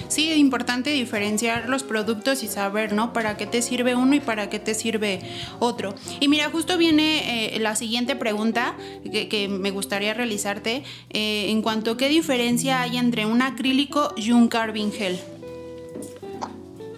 sí, 0.09 0.31
es 0.31 0.39
importante 0.39 0.89
diferenciar 0.91 1.69
los 1.69 1.83
productos 1.83 2.43
y 2.43 2.47
saber, 2.47 2.95
¿no? 2.95 3.13
Para 3.13 3.37
qué 3.37 3.45
te 3.45 3.61
sirve 3.61 3.95
uno 3.95 4.15
y 4.15 4.21
para 4.21 4.49
qué 4.49 4.59
te 4.59 4.73
sirve 4.73 5.21
otro. 5.59 5.95
Y 6.21 6.29
mira, 6.29 6.49
justo 6.49 6.79
viene 6.79 7.57
eh, 7.57 7.59
la 7.59 7.77
siguiente 7.77 8.17
pregunta 8.17 8.77
que, 9.03 9.49
me 9.49 9.71
gustaría 9.71 10.15
realizarte 10.15 10.83
eh, 11.11 11.51
en 11.51 11.61
cuanto 11.61 11.93
a 11.93 11.97
qué 11.99 12.09
diferencia 12.09 12.81
hay 12.81 12.97
entre 12.97 13.27
un 13.27 13.43
acrílico 13.43 14.15
y 14.17 14.31
un 14.31 14.49
carving 14.49 14.93
gel. 14.93 15.21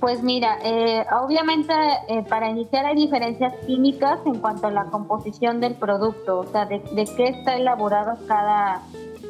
Pues 0.01 0.23
mira, 0.23 0.59
eh, 0.63 1.05
obviamente 1.21 1.73
eh, 2.09 2.23
para 2.29 2.49
iniciar 2.49 2.87
hay 2.87 2.95
diferencias 2.95 3.53
químicas 3.67 4.21
en 4.27 4.39
cuanto 4.39 4.69
a 4.69 4.71
la 4.71 4.85
composición 4.85 5.61
del 5.61 5.75
producto, 5.75 6.41
o 6.41 6.47
sea, 6.47 6.67
de, 6.67 6.83
qué 7.17 7.25
está 7.25 7.57
elaborado 7.57 8.17
cada, 8.29 8.83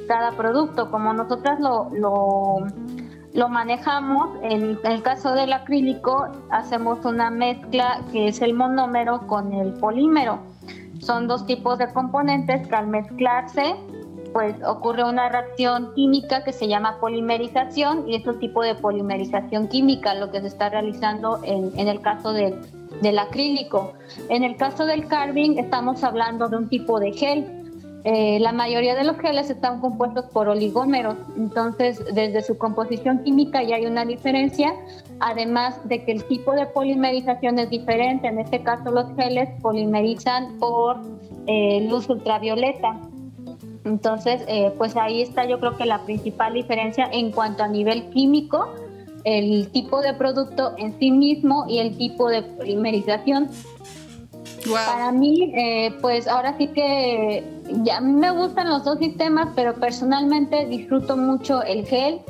cada 0.06 0.32
producto. 0.32 0.90
Como 0.90 1.14
nosotras 1.14 1.58
lo, 1.58 1.88
lo, 3.32 3.48
manejamos, 3.48 4.36
en, 4.42 4.78
el 4.84 5.02
caso 5.02 5.32
del 5.32 5.54
acrílico 5.54 6.26
hacemos 6.50 7.02
una 7.04 7.30
mezcla 7.30 8.02
que 8.12 8.28
es 8.28 8.42
el 8.42 8.52
monómero 8.52 9.26
con 9.26 9.54
el 9.54 9.72
polímero. 9.74 10.40
Son 11.00 11.28
dos 11.28 11.46
tipos 11.46 11.78
de 11.78 11.88
componentes 11.92 12.66
que 12.66 12.74
al 12.74 12.88
mezclarse 12.88 13.76
pues 14.32 14.54
ocurre 14.64 15.04
una 15.04 15.28
reacción 15.28 15.92
química 15.94 16.44
que 16.44 16.52
se 16.52 16.68
llama 16.68 16.98
polimerización 17.00 18.08
y 18.08 18.16
es 18.16 18.26
un 18.26 18.38
tipo 18.38 18.62
de 18.62 18.74
polimerización 18.74 19.68
química 19.68 20.14
lo 20.14 20.30
que 20.30 20.40
se 20.40 20.48
está 20.48 20.68
realizando 20.68 21.40
en, 21.44 21.72
en 21.78 21.88
el 21.88 22.00
caso 22.00 22.32
del, 22.32 22.58
del, 23.02 23.18
acrílico. 23.18 23.92
En 24.28 24.44
el 24.44 24.56
caso 24.56 24.86
del 24.86 25.06
carving 25.06 25.58
estamos 25.58 26.04
hablando 26.04 26.48
de 26.48 26.56
un 26.56 26.68
tipo 26.68 27.00
de 27.00 27.12
gel. 27.12 27.58
Eh, 28.04 28.38
la 28.40 28.52
mayoría 28.52 28.94
de 28.94 29.04
los 29.04 29.18
geles 29.18 29.50
están 29.50 29.80
compuestos 29.80 30.26
por 30.26 30.48
oligómeros, 30.48 31.16
entonces 31.36 32.02
desde 32.14 32.42
su 32.42 32.56
composición 32.56 33.24
química 33.24 33.62
ya 33.62 33.76
hay 33.76 33.86
una 33.86 34.04
diferencia, 34.04 34.72
además 35.18 35.86
de 35.88 36.04
que 36.04 36.12
el 36.12 36.24
tipo 36.24 36.52
de 36.52 36.66
polimerización 36.66 37.58
es 37.58 37.70
diferente. 37.70 38.28
En 38.28 38.38
este 38.38 38.62
caso 38.62 38.90
los 38.92 39.14
geles 39.16 39.48
polimerizan 39.60 40.58
por 40.58 40.96
eh, 41.46 41.86
luz 41.88 42.08
ultravioleta. 42.08 42.98
Entonces, 43.88 44.42
eh, 44.48 44.72
pues 44.76 44.96
ahí 44.96 45.22
está 45.22 45.46
yo 45.46 45.58
creo 45.58 45.76
que 45.76 45.86
la 45.86 46.04
principal 46.04 46.52
diferencia 46.52 47.08
en 47.10 47.32
cuanto 47.32 47.62
a 47.62 47.68
nivel 47.68 48.10
químico, 48.10 48.68
el 49.24 49.68
tipo 49.70 50.00
de 50.02 50.12
producto 50.12 50.74
en 50.76 50.98
sí 50.98 51.10
mismo 51.10 51.64
y 51.68 51.78
el 51.78 51.96
tipo 51.96 52.28
de 52.28 52.42
primerización. 52.42 53.48
Para 54.70 55.10
mí, 55.12 55.52
eh, 55.56 55.94
pues 56.02 56.28
ahora 56.28 56.56
sí 56.58 56.68
que 56.68 57.42
ya 57.84 58.00
me 58.02 58.30
gustan 58.30 58.68
los 58.68 58.84
dos 58.84 58.98
sistemas, 58.98 59.48
pero 59.56 59.74
personalmente 59.74 60.66
disfruto 60.66 61.16
mucho 61.16 61.62
el 61.62 61.86
gel, 61.86 62.20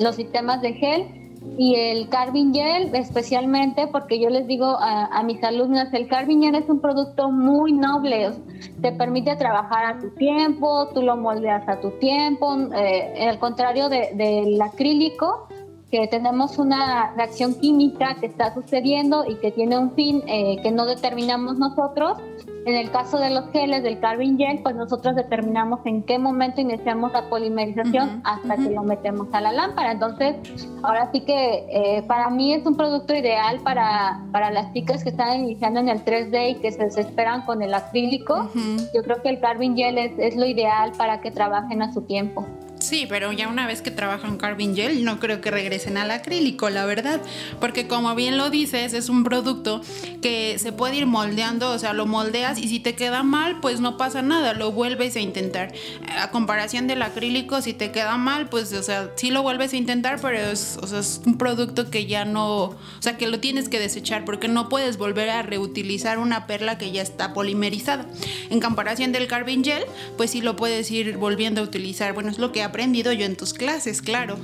los 0.00 0.16
sistemas 0.16 0.60
de 0.62 0.72
gel 0.72 1.25
y 1.58 1.74
el 1.74 2.08
Carving 2.08 2.52
Gel 2.52 2.94
especialmente 2.94 3.86
porque 3.86 4.20
yo 4.20 4.28
les 4.28 4.46
digo 4.46 4.76
a, 4.78 5.22
mis 5.22 5.42
alumnas, 5.42 5.92
el 5.92 6.06
Carving 6.08 6.42
Gel 6.42 6.54
es 6.54 6.68
un 6.68 6.80
producto 6.80 7.30
muy 7.30 7.72
noble, 7.72 8.32
te 8.80 8.92
permite 8.92 9.36
trabajar 9.36 9.96
a 9.96 9.98
tu 9.98 10.10
tiempo, 10.10 10.88
tú 10.94 11.02
lo 11.02 11.16
moldeas 11.16 11.66
a 11.68 11.80
tu 11.80 11.90
tiempo, 11.92 12.56
eh, 12.74 13.26
al 13.28 13.38
contrario 13.38 13.88
del 13.88 14.60
acrílico, 14.60 15.48
que 15.90 16.08
tenemos 16.08 16.58
una 16.58 17.12
reacción 17.16 17.54
química 17.54 18.16
que 18.18 18.26
está 18.26 18.52
sucediendo 18.54 19.24
y 19.26 19.36
que 19.36 19.52
tiene 19.52 19.78
un 19.78 19.92
fin 19.94 20.22
eh, 20.26 20.58
que 20.62 20.72
no 20.72 20.84
determinamos 20.84 21.58
nosotros, 21.58 22.18
en 22.66 22.74
el 22.74 22.90
caso 22.90 23.18
de 23.18 23.30
los 23.30 23.48
geles 23.52 23.84
del 23.84 24.00
Carving 24.00 24.36
Gel, 24.36 24.58
pues 24.64 24.74
nosotros 24.74 25.14
determinamos 25.14 25.78
en 25.84 26.02
qué 26.02 26.18
momento 26.18 26.60
iniciamos 26.60 27.12
la 27.12 27.28
polimerización 27.28 28.20
hasta 28.24 28.56
que 28.56 28.70
lo 28.70 28.82
metemos 28.82 29.28
a 29.32 29.40
la 29.40 29.52
lámpara. 29.52 29.92
Entonces, 29.92 30.34
ahora 30.82 31.08
sí 31.12 31.20
que 31.20 31.64
eh, 31.70 32.02
para 32.08 32.28
mí 32.28 32.54
es 32.54 32.66
un 32.66 32.76
producto 32.76 33.14
ideal 33.14 33.60
para, 33.60 34.20
para 34.32 34.50
las 34.50 34.72
chicas 34.72 35.04
que 35.04 35.10
están 35.10 35.38
iniciando 35.38 35.78
en 35.78 35.88
el 35.88 36.04
3D 36.04 36.50
y 36.50 36.54
que 36.56 36.72
se 36.72 36.82
desesperan 36.82 37.42
con 37.42 37.62
el 37.62 37.72
acrílico. 37.72 38.50
Yo 38.92 39.04
creo 39.04 39.22
que 39.22 39.28
el 39.28 39.38
Carving 39.38 39.76
Gel 39.76 39.96
es, 39.98 40.18
es 40.18 40.34
lo 40.34 40.44
ideal 40.44 40.90
para 40.98 41.20
que 41.20 41.30
trabajen 41.30 41.82
a 41.82 41.92
su 41.92 42.02
tiempo. 42.02 42.44
Sí, 42.86 43.04
pero 43.08 43.32
ya 43.32 43.48
una 43.48 43.66
vez 43.66 43.82
que 43.82 43.90
trabajan 43.90 44.38
carving 44.38 44.76
gel, 44.76 45.04
no 45.04 45.18
creo 45.18 45.40
que 45.40 45.50
regresen 45.50 45.96
al 45.96 46.12
acrílico, 46.12 46.70
la 46.70 46.84
verdad. 46.84 47.20
Porque 47.58 47.88
como 47.88 48.14
bien 48.14 48.38
lo 48.38 48.48
dices, 48.48 48.92
es 48.92 49.08
un 49.08 49.24
producto 49.24 49.80
que 50.22 50.56
se 50.60 50.70
puede 50.70 50.98
ir 50.98 51.06
moldeando, 51.06 51.72
o 51.72 51.78
sea, 51.80 51.94
lo 51.94 52.06
moldeas 52.06 52.60
y 52.60 52.68
si 52.68 52.78
te 52.78 52.94
queda 52.94 53.24
mal, 53.24 53.58
pues 53.58 53.80
no 53.80 53.96
pasa 53.96 54.22
nada, 54.22 54.54
lo 54.54 54.70
vuelves 54.70 55.16
a 55.16 55.20
intentar. 55.20 55.72
A 56.16 56.30
comparación 56.30 56.86
del 56.86 57.02
acrílico, 57.02 57.60
si 57.60 57.72
te 57.72 57.90
queda 57.90 58.16
mal, 58.18 58.48
pues, 58.48 58.72
o 58.72 58.84
sea, 58.84 59.10
sí 59.16 59.32
lo 59.32 59.42
vuelves 59.42 59.72
a 59.72 59.76
intentar, 59.76 60.20
pero 60.20 60.38
es, 60.38 60.78
o 60.80 60.86
sea, 60.86 61.00
es 61.00 61.20
un 61.26 61.38
producto 61.38 61.90
que 61.90 62.06
ya 62.06 62.24
no, 62.24 62.66
o 62.66 62.76
sea, 63.00 63.16
que 63.16 63.26
lo 63.26 63.40
tienes 63.40 63.68
que 63.68 63.80
desechar 63.80 64.24
porque 64.24 64.46
no 64.46 64.68
puedes 64.68 64.96
volver 64.96 65.30
a 65.30 65.42
reutilizar 65.42 66.20
una 66.20 66.46
perla 66.46 66.78
que 66.78 66.92
ya 66.92 67.02
está 67.02 67.34
polimerizada. 67.34 68.06
En 68.48 68.60
comparación 68.60 69.10
del 69.10 69.26
carving 69.26 69.64
gel, 69.64 69.82
pues 70.16 70.30
sí 70.30 70.40
lo 70.40 70.54
puedes 70.54 70.88
ir 70.92 71.16
volviendo 71.16 71.62
a 71.62 71.64
utilizar. 71.64 72.12
Bueno, 72.12 72.30
es 72.30 72.38
lo 72.38 72.52
que 72.52 72.62
aprendido 72.76 73.10
yo 73.14 73.24
en 73.24 73.36
tus 73.36 73.54
clases, 73.54 74.02
claro. 74.02 74.36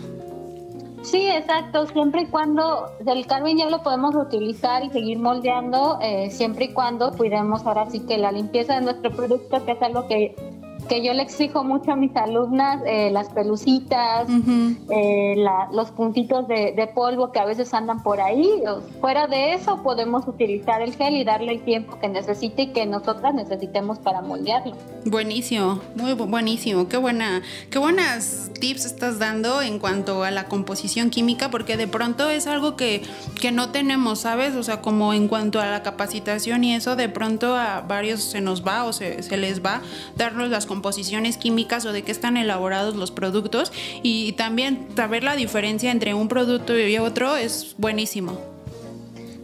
Sí, 1.02 1.28
exacto. 1.28 1.86
Siempre 1.88 2.22
y 2.22 2.26
cuando 2.28 2.86
del 3.00 3.26
carmen 3.26 3.58
ya 3.58 3.68
lo 3.68 3.82
podemos 3.82 4.14
utilizar 4.14 4.82
y 4.82 4.88
seguir 4.88 5.18
moldeando, 5.18 5.98
eh, 6.00 6.30
siempre 6.30 6.66
y 6.66 6.72
cuando 6.72 7.12
cuidemos 7.12 7.66
ahora 7.66 7.90
sí 7.90 8.00
que 8.00 8.16
la 8.16 8.32
limpieza 8.32 8.76
de 8.76 8.80
nuestro 8.80 9.10
producto, 9.10 9.62
que 9.66 9.72
es 9.72 9.82
algo 9.82 10.08
que 10.08 10.34
que 10.88 11.04
yo 11.04 11.12
le 11.14 11.22
exijo 11.22 11.64
mucho 11.64 11.92
a 11.92 11.96
mis 11.96 12.14
alumnas, 12.16 12.82
eh, 12.86 13.10
las 13.10 13.28
pelucitas, 13.28 14.28
eh, 14.90 15.34
los 15.72 15.90
puntitos 15.90 16.46
de, 16.48 16.90
polvo 16.94 17.32
que 17.32 17.38
a 17.38 17.44
veces 17.44 17.72
andan 17.72 18.02
por 18.02 18.20
ahí. 18.20 18.62
Fuera 19.00 19.26
de 19.26 19.54
eso, 19.54 19.82
podemos 19.82 20.26
utilizar 20.26 20.82
el 20.82 20.94
gel 20.94 21.14
y 21.16 21.24
darle 21.24 21.52
el 21.52 21.62
tiempo 21.62 21.98
que 21.98 22.08
necesite 22.08 22.62
y 22.62 22.66
que 22.68 22.84
nosotras 22.86 23.34
necesitemos 23.34 23.98
para 23.98 24.20
moldearlo. 24.20 24.74
Buenísimo, 25.04 25.80
muy 25.94 26.12
buenísimo. 26.14 26.88
Qué 26.88 26.96
buena, 26.96 27.42
qué 27.70 27.78
buenas 27.78 28.50
tips 28.60 28.84
estás 28.84 29.18
dando 29.18 29.62
en 29.62 29.78
cuanto 29.78 30.22
a 30.22 30.30
la 30.30 30.44
composición 30.44 31.10
química, 31.10 31.50
porque 31.50 31.76
de 31.76 31.88
pronto 31.88 32.28
es 32.30 32.46
algo 32.46 32.76
que, 32.76 33.02
que 33.40 33.52
no 33.52 33.70
tenemos, 33.70 34.20
¿sabes? 34.20 34.54
O 34.54 34.62
sea, 34.62 34.80
como 34.80 35.14
en 35.14 35.28
cuanto 35.28 35.60
a 35.60 35.66
la 35.66 35.82
capacitación 35.82 36.64
y 36.64 36.74
eso, 36.74 36.96
de 36.96 37.08
pronto 37.08 37.56
a 37.56 37.80
varios 37.80 38.22
se 38.22 38.40
nos 38.40 38.66
va 38.66 38.84
o 38.84 38.92
se, 38.92 39.22
se 39.22 39.36
les 39.36 39.64
va 39.64 39.80
darnos 40.16 40.50
las 40.50 40.66
composiciones 40.72 41.36
químicas 41.36 41.84
o 41.84 41.92
de 41.92 42.00
qué 42.02 42.12
están 42.12 42.38
elaborados 42.38 42.96
los 42.96 43.10
productos 43.10 43.72
y 44.02 44.32
también 44.32 44.88
saber 44.96 45.22
la 45.22 45.36
diferencia 45.36 45.90
entre 45.90 46.14
un 46.14 46.28
producto 46.28 46.78
y 46.78 46.96
otro 46.96 47.36
es 47.36 47.74
buenísimo. 47.76 48.38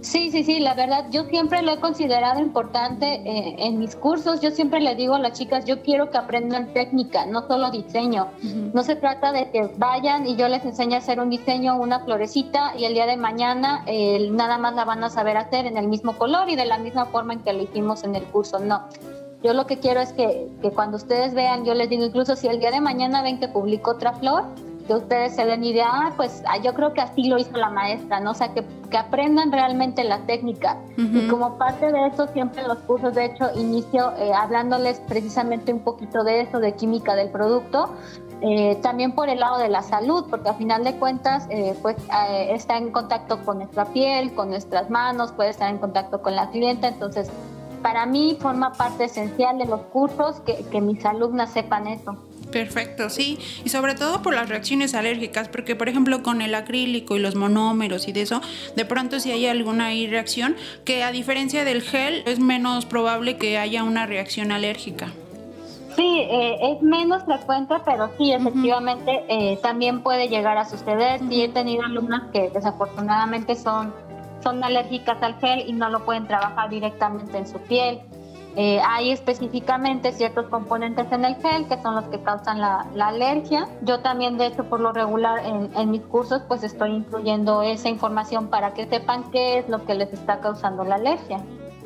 Sí, 0.01 0.31
sí, 0.31 0.43
sí, 0.43 0.59
la 0.59 0.73
verdad, 0.73 1.05
yo 1.11 1.25
siempre 1.25 1.61
lo 1.61 1.71
he 1.73 1.81
considerado 1.81 2.41
importante 2.41 3.21
eh, 3.27 3.57
en 3.59 3.79
mis 3.79 3.95
cursos, 3.95 4.41
yo 4.41 4.51
siempre 4.53 4.81
le 4.81 4.95
digo 4.95 5.17
a 5.17 5.19
las 5.19 5.39
chicas, 5.39 5.67
yo 5.67 5.83
quiero 5.83 6.11
que 6.11 6.17
aprendan 6.17 6.73
técnica, 6.73 7.27
no 7.27 7.47
solo 7.47 7.71
diseño. 7.71 8.29
No 8.73 8.83
se 8.85 8.97
trata 8.97 9.33
de 9.33 9.51
que 9.51 9.71
vayan 9.77 10.27
y 10.27 10.35
yo 10.37 10.49
les 10.49 10.65
enseñe 10.65 10.95
a 10.95 10.99
hacer 10.99 11.21
un 11.21 11.29
diseño, 11.29 11.77
una 11.77 12.01
florecita 12.01 12.73
y 12.79 12.87
el 12.87 12.95
día 12.95 13.05
de 13.05 13.19
mañana 13.19 13.85
nada 14.31 14.57
más 14.57 14.75
la 14.75 14.87
van 14.87 15.05
a 15.05 15.11
saber 15.11 15.37
hacer 15.37 15.67
en 15.67 15.77
el 15.77 15.89
mismo 15.89 16.17
color 16.17 16.49
y 16.49 16.57
de 16.57 16.65
la 16.65 16.79
misma 16.79 17.05
forma 17.05 17.35
en 17.35 17.41
que 17.41 17.53
lo 17.53 17.63
hicimos 17.65 18.03
en 18.05 18.15
el 18.15 18.23
curso, 18.23 18.61
no 18.61 18.89
yo 19.43 19.53
lo 19.53 19.67
que 19.67 19.79
quiero 19.79 20.01
es 20.01 20.13
que, 20.13 20.49
que, 20.63 20.71
cuando 20.71 20.97
ustedes 20.97 21.35
vean, 21.35 21.65
yo 21.65 21.75
les 21.75 21.89
digo, 21.89 22.05
incluso 22.05 22.35
si 22.37 22.49
el 22.49 22.59
día 22.59 22.71
de 22.71 22.81
mañana 22.81 23.23
ven 23.23 23.39
que 23.39 23.49
publico 23.49 23.93
otra 23.93 24.13
flor, 24.15 24.45
que 24.89 24.95
ustedes 24.95 25.37
se 25.37 25.45
den 25.45 25.63
idea, 25.63 25.87
ah, 25.93 26.13
pues 26.17 26.43
ah, 26.47 26.57
yo 26.57 26.73
creo 26.73 26.95
que 26.95 27.03
así 27.03 27.29
lo 27.29 27.39
hizo 27.39 27.53
la 27.53 27.69
maestra, 27.69 28.21
¿no? 28.21 28.31
O 28.31 28.35
sea, 28.35 28.55
que, 28.55 28.65
que 28.91 28.97
aprendan 28.97 29.53
realmente 29.53 30.03
la 30.03 30.21
técnica. 30.21 30.79
Y 30.97 31.29
como 31.29 31.59
parte 31.59 31.93
de 31.93 32.07
eso, 32.07 32.27
siempre 32.29 32.63
en 32.63 32.69
los 32.69 32.79
cursos, 32.79 33.15
de 33.15 33.27
hecho, 33.27 33.51
inicio 33.55 34.13
eh, 34.17 34.33
hablándoles 34.35 35.01
precisamente 35.01 35.73
un 35.73 35.81
poquito 35.81 36.25
de 36.25 36.41
eso, 36.41 36.59
de 36.59 36.73
química 36.75 37.15
del 37.15 37.31
producto, 37.31 37.91
eh, 38.41 38.79
también 38.83 39.13
por 39.13 39.29
el 39.29 39.41
lado 39.41 39.59
de 39.59 39.69
la 39.69 39.83
salud, 39.83 40.25
porque 40.31 40.49
al 40.49 40.57
final 40.57 40.85
de 40.85 40.95
cuentas, 40.97 41.47
eh, 41.51 41.77
pues 41.83 41.97
está 42.49 42.79
en 42.79 42.91
contacto 42.91 43.45
con 43.45 43.59
nuestra 43.59 43.85
piel, 43.85 44.35
con 44.35 44.49
nuestras 44.49 44.89
manos, 44.89 45.33
puede 45.33 45.51
estar 45.51 45.69
en 45.69 45.79
contacto 45.79 46.23
con 46.23 46.35
la 46.35 46.49
clienta, 46.49 46.89
entonces 46.89 47.31
para 47.79 48.07
mí 48.07 48.37
forma 48.41 48.73
parte 48.73 49.05
esencial 49.05 49.59
de 49.59 49.67
los 49.67 49.81
cursos 49.83 50.41
que, 50.41 50.65
que 50.71 50.81
mis 50.81 51.05
alumnas 51.05 51.53
sepan 51.53 51.87
eso. 51.87 52.17
Perfecto, 52.51 53.11
sí. 53.11 53.39
Y 53.65 53.69
sobre 53.69 53.95
todo 53.95 54.23
por 54.23 54.35
las 54.35 54.49
reacciones 54.49 54.95
alérgicas, 54.95 55.49
porque 55.49 55.77
por 55.77 55.89
ejemplo 55.89 56.23
con 56.23 56.41
el 56.41 56.55
acrílico 56.55 57.17
y 57.17 57.21
los 57.21 57.35
monómeros 57.35 58.09
y 58.09 58.13
de 58.13 58.23
eso, 58.23 58.41
de 58.75 58.85
pronto 58.85 59.21
si 59.21 59.31
hay 59.31 59.47
alguna 59.47 59.89
reacción, 59.89 60.57
que 60.85 61.03
a 61.03 61.13
diferencia 61.13 61.65
del 61.65 61.83
gel 61.83 62.23
es 62.27 62.39
menos 62.39 62.87
probable 62.87 63.37
que 63.37 63.59
haya 63.59 63.83
una 63.83 64.07
reacción 64.07 64.53
alérgica. 64.53 65.13
Sí, 65.97 66.21
eh, 66.21 66.57
es 66.63 66.81
menos 66.81 67.25
frecuente, 67.25 67.75
pero 67.85 68.09
sí, 68.17 68.33
efectivamente 68.33 69.25
eh, 69.29 69.59
también 69.61 70.03
puede 70.03 70.29
llegar 70.29 70.57
a 70.57 70.65
suceder. 70.65 71.21
Sí, 71.29 71.43
he 71.43 71.49
tenido 71.49 71.83
alumnas 71.83 72.31
que 72.33 72.51
desafortunadamente 72.51 73.57
son 73.57 73.93
son 74.43 74.63
alérgicas 74.63 75.23
al 75.23 75.35
gel 75.41 75.65
y 75.67 75.73
no 75.73 75.89
lo 75.89 76.05
pueden 76.05 76.27
trabajar 76.27 76.71
directamente 76.71 77.39
en 77.39 77.47
su 77.47 77.59
piel. 77.59 78.01
Eh, 78.57 78.81
hay 78.85 79.13
específicamente 79.13 80.11
ciertos 80.11 80.47
componentes 80.47 81.07
en 81.13 81.25
el 81.25 81.37
gel 81.37 81.69
que 81.69 81.81
son 81.81 81.95
los 81.95 82.05
que 82.07 82.21
causan 82.23 82.61
la, 82.61 82.87
alergia. 82.99 83.69
Yo 83.83 84.01
también, 84.01 84.37
de 84.37 84.47
hecho, 84.47 84.65
por 84.65 84.81
lo 84.81 84.93
regular 84.93 85.45
en, 85.45 85.71
en, 85.77 85.91
mis 85.91 86.03
cursos, 86.03 86.43
pues 86.49 86.65
estoy 86.65 86.91
incluyendo 86.91 87.63
esa 87.63 87.89
información 87.89 88.49
para 88.49 88.75
que 88.75 88.87
sepan 88.87 89.31
qué 89.31 89.59
es 89.59 89.69
lo 89.69 89.85
que 89.85 89.95
les 89.95 90.13
está 90.13 90.41
causando 90.41 90.83
la 90.83 90.97
alergia. 90.97 91.39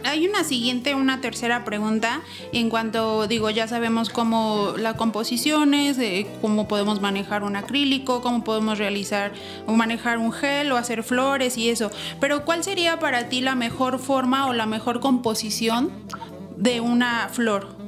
Hay 0.04 0.26
una 0.26 0.44
siguiente, 0.44 0.94
una 0.94 1.20
tercera 1.20 1.64
pregunta 1.64 2.20
en 2.52 2.70
cuanto, 2.70 3.26
digo, 3.26 3.50
ya 3.50 3.68
sabemos 3.68 4.10
cómo 4.10 4.74
la 4.76 4.94
composición 4.94 5.74
es, 5.74 5.98
cómo 6.40 6.68
podemos 6.68 7.00
manejar 7.00 7.42
un 7.42 7.56
acrílico, 7.56 8.20
cómo 8.20 8.44
podemos 8.44 8.78
realizar 8.78 9.32
o 9.66 9.72
manejar 9.72 10.18
un 10.18 10.32
gel 10.32 10.72
o 10.72 10.76
hacer 10.76 11.02
flores 11.02 11.56
y 11.58 11.68
eso. 11.68 11.90
Pero 12.20 12.44
¿cuál 12.44 12.64
sería 12.64 12.98
para 12.98 13.28
ti 13.28 13.40
la 13.40 13.54
mejor 13.54 13.98
forma 13.98 14.46
o 14.46 14.52
la 14.52 14.66
mejor 14.66 15.00
composición 15.00 15.90
de 16.56 16.80
una 16.80 17.28
flor? 17.30 17.82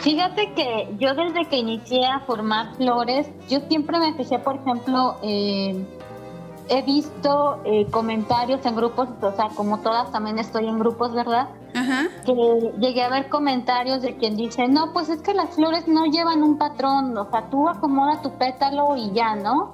Fíjate 0.00 0.52
que 0.54 0.88
yo 0.98 1.14
desde 1.14 1.44
que 1.48 1.58
inicié 1.58 2.04
a 2.06 2.20
formar 2.20 2.74
flores, 2.76 3.28
yo 3.48 3.60
siempre 3.68 3.98
me 3.98 4.14
fijé, 4.14 4.38
por 4.38 4.56
ejemplo, 4.56 5.18
eh, 5.22 5.84
he 6.68 6.82
visto 6.82 7.60
eh, 7.64 7.86
comentarios 7.90 8.64
en 8.66 8.76
grupos, 8.76 9.08
o 9.20 9.32
sea, 9.32 9.48
como 9.54 9.78
todas 9.78 10.10
también 10.12 10.38
estoy 10.38 10.66
en 10.66 10.78
grupos, 10.78 11.12
¿verdad? 11.12 11.48
Ajá. 11.74 12.08
Que 12.24 12.72
llegué 12.78 13.02
a 13.02 13.08
ver 13.08 13.28
comentarios 13.28 14.02
de 14.02 14.16
quien 14.16 14.36
dice, 14.36 14.68
no, 14.68 14.92
pues 14.92 15.08
es 15.08 15.22
que 15.22 15.34
las 15.34 15.54
flores 15.54 15.88
no 15.88 16.04
llevan 16.06 16.42
un 16.42 16.58
patrón, 16.58 17.16
o 17.16 17.30
sea, 17.30 17.48
tú 17.50 17.68
acomoda 17.68 18.20
tu 18.22 18.30
pétalo 18.32 18.96
y 18.96 19.10
ya, 19.12 19.34
¿no? 19.34 19.72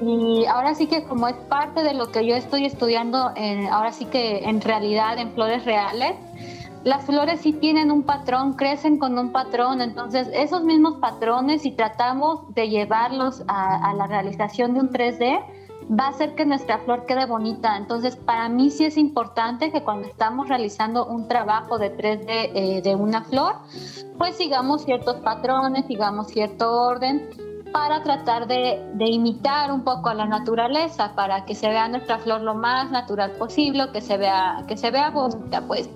Y 0.00 0.44
ahora 0.46 0.74
sí 0.74 0.86
que 0.86 1.04
como 1.04 1.28
es 1.28 1.36
parte 1.48 1.82
de 1.82 1.94
lo 1.94 2.10
que 2.10 2.26
yo 2.26 2.34
estoy 2.36 2.66
estudiando, 2.66 3.32
ahora 3.70 3.92
sí 3.92 4.04
que 4.04 4.44
en 4.44 4.60
realidad 4.60 5.18
en 5.18 5.32
flores 5.32 5.64
reales, 5.64 6.16
las 6.84 7.04
flores 7.04 7.40
sí 7.40 7.52
tienen 7.52 7.90
un 7.90 8.02
patrón, 8.02 8.54
crecen 8.54 8.98
con 8.98 9.16
un 9.16 9.30
patrón, 9.30 9.80
entonces 9.80 10.28
esos 10.32 10.64
mismos 10.64 10.94
patrones, 11.00 11.62
si 11.62 11.70
tratamos 11.70 12.52
de 12.54 12.68
llevarlos 12.68 13.44
a, 13.46 13.90
a 13.90 13.94
la 13.94 14.06
realización 14.08 14.74
de 14.74 14.80
un 14.80 14.90
3D, 14.90 15.44
va 15.90 16.06
a 16.06 16.08
hacer 16.08 16.34
que 16.34 16.44
nuestra 16.44 16.78
flor 16.78 17.06
quede 17.06 17.26
bonita. 17.26 17.76
Entonces, 17.76 18.16
para 18.16 18.48
mí 18.48 18.70
sí 18.70 18.84
es 18.84 18.96
importante 18.96 19.70
que 19.70 19.82
cuando 19.82 20.08
estamos 20.08 20.48
realizando 20.48 21.06
un 21.06 21.28
trabajo 21.28 21.78
de 21.78 21.96
3D 21.96 22.26
eh, 22.28 22.80
de 22.82 22.94
una 22.94 23.22
flor, 23.24 23.56
pues 24.18 24.36
sigamos 24.36 24.84
ciertos 24.84 25.16
patrones, 25.16 25.86
sigamos 25.86 26.28
cierto 26.28 26.72
orden 26.72 27.28
para 27.72 28.02
tratar 28.02 28.46
de, 28.46 28.80
imitar 28.98 29.72
un 29.72 29.82
poco 29.82 30.10
a 30.10 30.14
la 30.14 30.26
naturaleza, 30.26 31.14
para 31.14 31.44
que 31.44 31.54
se 31.54 31.68
vea 31.68 31.88
nuestra 31.88 32.18
flor 32.18 32.42
lo 32.42 32.54
más 32.54 32.90
natural 32.90 33.32
posible, 33.32 33.88
que 33.92 34.00
se 34.00 34.16
vea, 34.16 34.62
que 34.68 34.76
se 34.76 34.90
vea 34.90 35.10
bonita, 35.10 35.62
pues. 35.66 35.88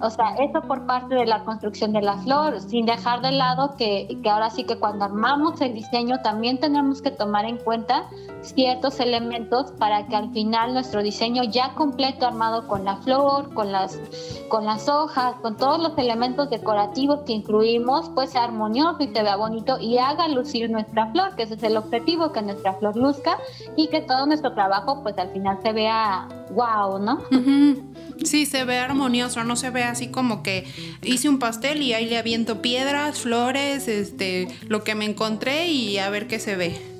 O 0.00 0.10
sea, 0.10 0.36
eso 0.36 0.62
por 0.62 0.86
parte 0.86 1.14
de 1.14 1.26
la 1.26 1.44
construcción 1.44 1.92
de 1.92 2.02
la 2.02 2.16
flor, 2.18 2.60
sin 2.60 2.86
dejar 2.86 3.20
de 3.20 3.32
lado 3.32 3.74
que, 3.76 4.18
que 4.22 4.30
ahora 4.30 4.50
sí 4.50 4.64
que 4.64 4.78
cuando 4.78 5.04
armamos 5.04 5.60
el 5.60 5.74
diseño 5.74 6.20
también 6.22 6.58
tenemos 6.58 7.02
que 7.02 7.10
tomar 7.10 7.44
en 7.44 7.58
cuenta 7.58 8.04
ciertos 8.42 9.00
elementos 9.00 9.72
para 9.72 10.06
que 10.06 10.16
al 10.16 10.30
final 10.30 10.74
nuestro 10.74 11.02
diseño 11.02 11.42
ya 11.44 11.74
completo 11.74 12.26
armado 12.26 12.68
con 12.68 12.84
la 12.84 12.96
flor, 12.98 13.52
con 13.54 13.72
las, 13.72 13.98
con 14.48 14.64
las 14.64 14.88
hojas, 14.88 15.34
con 15.42 15.56
todos 15.56 15.80
los 15.80 15.98
elementos 15.98 16.48
decorativos 16.50 17.20
que 17.22 17.32
incluimos, 17.32 18.08
pues 18.14 18.30
sea 18.30 18.44
armonioso 18.44 19.02
y 19.02 19.08
se 19.08 19.22
vea 19.22 19.36
bonito 19.36 19.78
y 19.80 19.98
haga 19.98 20.28
lucir 20.28 20.70
nuestra 20.70 21.10
flor 21.10 21.15
que 21.36 21.44
ese 21.44 21.54
es 21.54 21.62
el 21.62 21.76
objetivo, 21.76 22.32
que 22.32 22.42
nuestra 22.42 22.74
flor 22.74 22.96
luzca 22.96 23.38
y 23.76 23.88
que 23.88 24.00
todo 24.00 24.26
nuestro 24.26 24.54
trabajo 24.54 25.02
pues 25.02 25.16
al 25.18 25.30
final 25.30 25.58
se 25.62 25.72
vea 25.72 26.28
wow, 26.50 26.98
¿no? 26.98 27.22
Sí, 28.24 28.46
se 28.46 28.64
ve 28.64 28.78
armonioso, 28.78 29.44
no 29.44 29.56
se 29.56 29.70
ve 29.70 29.84
así 29.84 30.08
como 30.08 30.42
que 30.42 30.66
hice 31.02 31.28
un 31.28 31.38
pastel 31.38 31.82
y 31.82 31.92
ahí 31.92 32.06
le 32.06 32.18
aviento 32.18 32.62
piedras, 32.62 33.20
flores, 33.20 33.88
este, 33.88 34.48
lo 34.68 34.84
que 34.84 34.94
me 34.94 35.04
encontré 35.04 35.68
y 35.68 35.98
a 35.98 36.08
ver 36.10 36.26
qué 36.26 36.38
se 36.38 36.56
ve. 36.56 36.95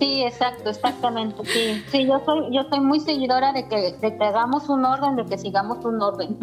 Sí, 0.00 0.22
exacto, 0.22 0.70
exactamente, 0.70 1.44
sí. 1.44 1.84
Sí, 1.92 2.06
yo 2.06 2.22
soy, 2.24 2.54
yo 2.54 2.62
soy 2.70 2.80
muy 2.80 3.00
seguidora 3.00 3.52
de 3.52 3.68
que, 3.68 3.92
de 4.00 4.16
que 4.16 4.24
hagamos 4.24 4.68
un 4.70 4.82
orden, 4.84 5.14
de 5.16 5.26
que 5.26 5.36
sigamos 5.36 5.84
un 5.84 6.00
orden. 6.00 6.38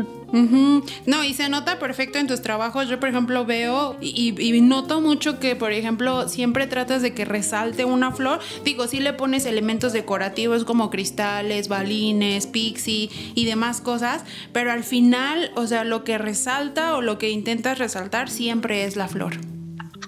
No, 1.05 1.23
y 1.23 1.33
se 1.33 1.49
nota 1.49 1.79
perfecto 1.79 2.19
en 2.19 2.27
tus 2.27 2.41
trabajos. 2.41 2.87
Yo, 2.87 2.99
por 2.99 3.09
ejemplo, 3.09 3.45
veo 3.45 3.95
y, 3.99 4.61
noto 4.61 5.01
mucho 5.01 5.39
que, 5.39 5.55
por 5.55 5.71
ejemplo, 5.71 6.29
siempre 6.29 6.67
tratas 6.67 7.01
de 7.01 7.13
que 7.13 7.25
resalte 7.25 7.85
una 7.85 8.11
flor. 8.11 8.39
Digo, 8.63 8.87
sí 8.87 8.99
le 8.99 9.13
pones 9.13 9.45
elementos 9.45 9.91
decorativos 9.91 10.63
como 10.63 10.91
cristales, 10.91 11.67
balines, 11.67 12.45
pixie 12.45 13.09
y 13.33 13.45
demás 13.45 13.81
cosas, 13.81 14.23
pero 14.53 14.71
al 14.71 14.83
final, 14.83 15.51
o 15.55 15.65
sea, 15.65 15.83
lo 15.83 16.03
que 16.03 16.17
resalta 16.17 16.95
o 16.95 17.01
lo 17.01 17.17
que 17.17 17.29
intentas 17.29 17.79
resaltar 17.79 18.29
siempre 18.29 18.83
es 18.83 18.95
la 18.95 19.07
flor. 19.07 19.56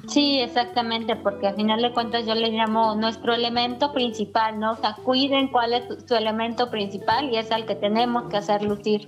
Sí, 0.07 0.39
exactamente, 0.39 1.15
porque 1.15 1.47
al 1.47 1.55
final 1.55 1.81
de 1.81 1.93
cuentas 1.93 2.25
yo 2.25 2.35
le 2.35 2.49
llamo 2.49 2.95
nuestro 2.95 3.33
elemento 3.33 3.93
principal, 3.93 4.59
¿no? 4.59 4.71
O 4.71 4.75
sea, 4.75 4.95
cuiden 5.03 5.49
cuál 5.49 5.73
es 5.73 5.83
su 6.07 6.15
elemento 6.15 6.71
principal 6.71 7.29
y 7.29 7.37
es 7.37 7.51
al 7.51 7.65
que 7.65 7.75
tenemos 7.75 8.23
que 8.29 8.37
hacer 8.37 8.63
lucir. 8.63 9.07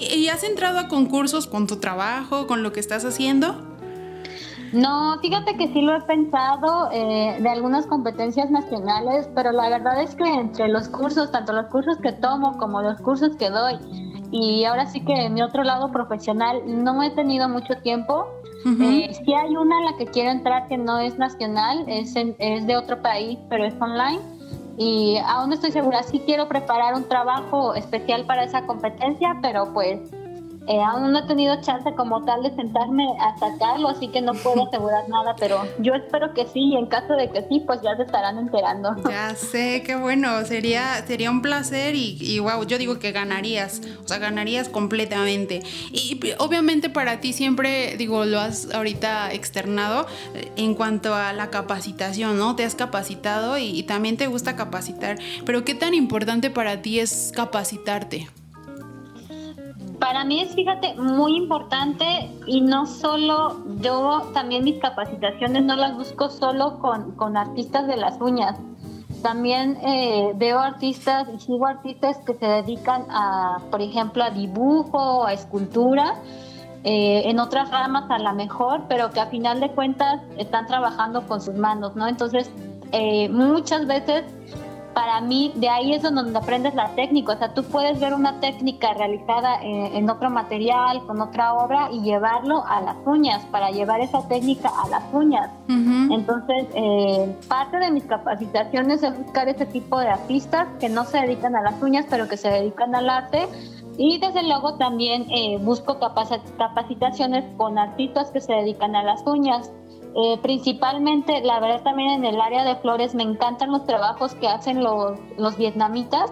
¿Y 0.00 0.28
has 0.28 0.44
entrado 0.44 0.78
a 0.78 0.88
concursos 0.88 1.46
con 1.46 1.66
tu 1.66 1.76
trabajo, 1.76 2.46
con 2.46 2.62
lo 2.62 2.72
que 2.72 2.80
estás 2.80 3.04
haciendo? 3.04 3.56
No, 4.72 5.18
fíjate 5.20 5.56
que 5.56 5.68
sí 5.68 5.80
lo 5.80 5.96
he 5.96 6.00
pensado 6.02 6.90
eh, 6.92 7.38
de 7.40 7.48
algunas 7.48 7.86
competencias 7.86 8.50
nacionales, 8.50 9.28
pero 9.34 9.50
la 9.50 9.70
verdad 9.70 10.02
es 10.02 10.14
que 10.14 10.24
entre 10.24 10.68
los 10.68 10.88
cursos, 10.88 11.30
tanto 11.30 11.54
los 11.54 11.66
cursos 11.66 11.96
que 12.02 12.12
tomo 12.12 12.58
como 12.58 12.82
los 12.82 13.00
cursos 13.00 13.34
que 13.36 13.48
doy, 13.48 13.78
y 14.30 14.64
ahora 14.64 14.86
sí 14.86 15.00
que 15.00 15.26
en 15.26 15.34
mi 15.34 15.42
otro 15.42 15.64
lado 15.64 15.90
profesional 15.90 16.62
no 16.66 17.02
he 17.02 17.10
tenido 17.10 17.48
mucho 17.48 17.74
tiempo 17.82 18.26
eh, 18.64 19.14
si 19.24 19.34
hay 19.34 19.56
una 19.56 19.78
a 19.78 19.92
la 19.92 19.96
que 19.96 20.06
quiero 20.06 20.30
entrar 20.30 20.66
que 20.66 20.76
no 20.76 20.98
es 20.98 21.16
nacional, 21.18 21.84
es, 21.86 22.14
es 22.16 22.66
de 22.66 22.76
otro 22.76 23.00
país, 23.00 23.38
pero 23.48 23.64
es 23.64 23.74
online. 23.80 24.20
Y 24.76 25.16
aún 25.26 25.48
no 25.48 25.54
estoy 25.54 25.72
segura, 25.72 26.02
sí 26.02 26.22
quiero 26.24 26.48
preparar 26.48 26.94
un 26.94 27.04
trabajo 27.08 27.74
especial 27.74 28.24
para 28.26 28.44
esa 28.44 28.64
competencia, 28.66 29.36
pero 29.42 29.72
pues 29.72 30.00
eh, 30.68 30.82
aún 30.82 31.12
no 31.12 31.20
he 31.20 31.26
tenido 31.26 31.60
chance 31.62 31.92
como 31.94 32.24
tal 32.24 32.42
de 32.42 32.54
sentarme 32.54 33.04
a 33.20 33.38
sacarlo, 33.38 33.88
así 33.88 34.08
que 34.08 34.20
no 34.20 34.34
puedo 34.34 34.66
asegurar 34.68 35.08
nada, 35.08 35.34
pero 35.38 35.62
yo 35.78 35.94
espero 35.94 36.34
que 36.34 36.46
sí, 36.46 36.60
y 36.72 36.76
en 36.76 36.86
caso 36.86 37.14
de 37.14 37.30
que 37.30 37.42
sí, 37.48 37.62
pues 37.66 37.80
ya 37.82 37.96
se 37.96 38.02
estarán 38.02 38.38
enterando. 38.38 38.94
Ya 39.08 39.34
sé, 39.34 39.82
qué 39.84 39.96
bueno, 39.96 40.44
sería, 40.44 41.04
sería 41.06 41.30
un 41.30 41.40
placer 41.40 41.94
y, 41.94 42.18
y 42.20 42.38
wow, 42.38 42.64
yo 42.64 42.76
digo 42.76 42.98
que 42.98 43.12
ganarías, 43.12 43.80
o 44.04 44.08
sea, 44.08 44.18
ganarías 44.18 44.68
completamente. 44.68 45.62
Y, 45.90 46.20
obviamente 46.38 46.90
para 46.90 47.20
ti 47.20 47.32
siempre, 47.32 47.96
digo, 47.96 48.24
lo 48.24 48.38
has 48.40 48.72
ahorita 48.74 49.32
externado 49.32 50.06
eh, 50.34 50.52
en 50.56 50.74
cuanto 50.74 51.14
a 51.14 51.32
la 51.32 51.50
capacitación, 51.50 52.38
¿no? 52.38 52.56
Te 52.56 52.64
has 52.64 52.74
capacitado 52.74 53.56
y 53.58 53.82
también 53.84 54.16
te 54.16 54.26
gusta 54.26 54.56
capacitar, 54.56 55.18
pero 55.46 55.64
¿qué 55.64 55.74
tan 55.74 55.94
importante 55.94 56.50
para 56.50 56.82
ti 56.82 57.00
es 57.00 57.32
capacitarte? 57.34 58.28
Para 59.98 60.24
mí 60.24 60.40
es, 60.40 60.54
fíjate, 60.54 60.94
muy 60.94 61.36
importante 61.36 62.04
y 62.46 62.60
no 62.60 62.86
solo 62.86 63.56
yo, 63.80 64.22
también 64.32 64.64
mis 64.64 64.78
capacitaciones 64.80 65.64
no 65.64 65.74
las 65.76 65.96
busco 65.96 66.30
solo 66.30 66.78
con, 66.78 67.16
con 67.16 67.36
artistas 67.36 67.86
de 67.86 67.96
las 67.96 68.20
uñas. 68.20 68.58
También 69.22 69.76
eh, 69.84 70.32
veo 70.36 70.60
artistas 70.60 71.26
y 71.34 71.40
sigo 71.40 71.66
artistas 71.66 72.18
que 72.24 72.34
se 72.34 72.46
dedican 72.46 73.06
a, 73.10 73.58
por 73.70 73.82
ejemplo, 73.82 74.22
a 74.22 74.30
dibujo, 74.30 75.26
a 75.26 75.32
escultura, 75.32 76.14
eh, 76.84 77.28
en 77.28 77.40
otras 77.40 77.70
ramas 77.70 78.08
a 78.08 78.18
la 78.18 78.32
mejor, 78.32 78.84
pero 78.88 79.10
que 79.10 79.18
a 79.18 79.26
final 79.26 79.58
de 79.58 79.70
cuentas 79.74 80.22
están 80.36 80.66
trabajando 80.66 81.26
con 81.26 81.40
sus 81.40 81.54
manos, 81.54 81.96
¿no? 81.96 82.06
Entonces, 82.06 82.52
eh, 82.92 83.28
muchas 83.30 83.86
veces 83.86 84.24
para 84.98 85.20
mí 85.20 85.52
de 85.54 85.68
ahí 85.68 85.92
es 85.92 86.02
donde 86.02 86.36
aprendes 86.36 86.74
la 86.74 86.88
técnica. 86.96 87.34
O 87.34 87.38
sea, 87.38 87.54
tú 87.54 87.62
puedes 87.62 88.00
ver 88.00 88.14
una 88.14 88.40
técnica 88.40 88.94
realizada 88.94 89.60
en, 89.62 90.10
otro 90.10 90.28
material, 90.28 91.06
con 91.06 91.20
otra 91.20 91.54
obra 91.54 91.88
y 91.92 92.00
llevarlo 92.00 92.64
a 92.66 92.80
las 92.80 92.96
uñas, 93.06 93.44
para 93.52 93.70
llevar 93.70 94.00
esa 94.00 94.26
técnica 94.26 94.68
a 94.68 94.88
las 94.88 95.04
uñas. 95.12 95.50
Entonces, 95.68 96.66
eh, 96.74 97.32
parte 97.46 97.76
de 97.78 97.92
mis 97.92 98.02
capacitaciones 98.06 99.04
es 99.04 99.16
buscar 99.16 99.48
ese 99.48 99.66
tipo 99.66 100.00
de 100.00 100.08
artistas 100.08 100.66
que 100.80 100.88
no 100.88 101.04
se 101.04 101.18
dedican 101.18 101.54
a 101.54 101.62
las 101.62 101.80
uñas, 101.80 102.04
pero 102.10 102.26
que 102.26 102.36
se 102.36 102.48
dedican 102.48 102.92
al 102.96 103.08
arte. 103.08 103.46
Y 103.98 104.18
desde 104.18 104.42
luego 104.42 104.78
también 104.78 105.26
eh, 105.30 105.58
busco 105.60 106.00
capacitaciones 106.00 107.44
con 107.56 107.78
artistas 107.78 108.32
que 108.32 108.40
se 108.40 108.52
dedican 108.52 108.96
a 108.96 109.04
las 109.04 109.24
uñas. 109.24 109.70
Eh, 110.20 110.36
principalmente, 110.42 111.40
la 111.42 111.60
verdad 111.60 111.84
también 111.84 112.10
en 112.10 112.24
el 112.24 112.40
área 112.40 112.64
de 112.64 112.74
flores 112.74 113.14
me 113.14 113.22
encantan 113.22 113.70
los 113.70 113.86
trabajos 113.86 114.34
que 114.34 114.48
hacen 114.48 114.82
los, 114.82 115.16
los 115.36 115.56
vietnamitas. 115.56 116.28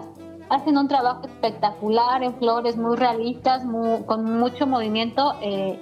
Hacen 0.49 0.77
un 0.77 0.89
trabajo 0.89 1.25
espectacular 1.25 2.21
en 2.21 2.35
flores, 2.35 2.75
muy 2.75 2.97
realistas, 2.97 3.63
con 4.05 4.39
mucho 4.39 4.67
movimiento. 4.67 5.35
Eh, 5.41 5.79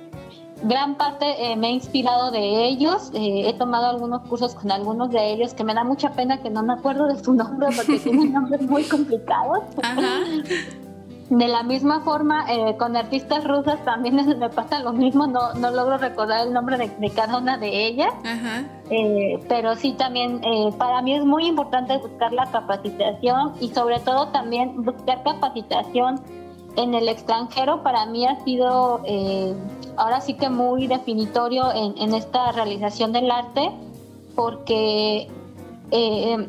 gran 0.61 0.95
parte 0.95 1.51
eh, 1.51 1.55
me 1.55 1.69
he 1.69 1.71
inspirado 1.71 2.29
de 2.29 2.67
ellos. 2.67 3.09
he 3.15 3.51
tomado 3.57 3.87
algunos 3.87 4.21
cursos 4.27 4.53
con 4.53 4.71
algunos 4.71 5.09
de 5.09 5.33
ellos 5.33 5.55
que 5.55 5.63
me 5.63 5.73
da 5.73 5.83
mucha 5.83 6.11
pena 6.11 6.37
que 6.43 6.51
no 6.51 6.61
me 6.61 6.73
acuerdo 6.73 7.07
de 7.07 7.23
su 7.23 7.33
nombre 7.33 7.69
porque 7.75 7.97
tienen 7.97 8.33
nombres 8.33 8.61
muy 8.61 8.83
complicados. 8.83 9.63
Ajá. 9.81 10.19
De 11.29 11.47
la 11.47 11.63
misma 11.63 12.01
forma, 12.01 12.45
eh, 12.51 12.77
con 12.77 12.95
artistas 12.95 13.43
rusas 13.45 13.83
también 13.83 14.15
me 14.39 14.49
pasa 14.49 14.79
lo 14.79 14.93
mismo, 14.93 15.25
no, 15.25 15.53
no 15.55 15.71
logro 15.71 15.97
recordar 15.97 16.45
el 16.45 16.53
nombre 16.53 16.77
de, 16.77 17.09
cada 17.09 17.37
una 17.37 17.57
de 17.57 17.87
ellas, 17.87 18.13
eh, 18.91 19.39
pero 19.49 19.75
sí 19.75 19.93
también 19.93 20.39
eh, 20.43 20.69
para 20.77 21.01
mí 21.01 21.15
es 21.15 21.25
muy 21.25 21.47
importante 21.47 21.97
buscar 21.97 22.31
la 22.31 22.45
capacitación 22.51 23.53
y 23.59 23.69
sobre 23.69 23.99
todo 24.01 24.27
también 24.27 24.83
buscar 24.83 25.23
capacitación 25.23 26.21
en 26.75 26.93
el 26.93 27.09
extranjero. 27.09 27.83
Para 27.83 28.05
mí 28.05 28.25
ha 28.25 28.43
sido 28.43 29.01
eh, 29.05 29.53
ahora 29.97 30.21
sí 30.21 30.35
que 30.35 30.49
muy 30.49 30.87
definitorio 30.87 31.71
en, 31.73 32.13
esta 32.13 32.51
realización 32.51 33.11
del 33.11 33.31
arte 33.31 33.71
porque 34.35 35.27
eh, 35.91 36.47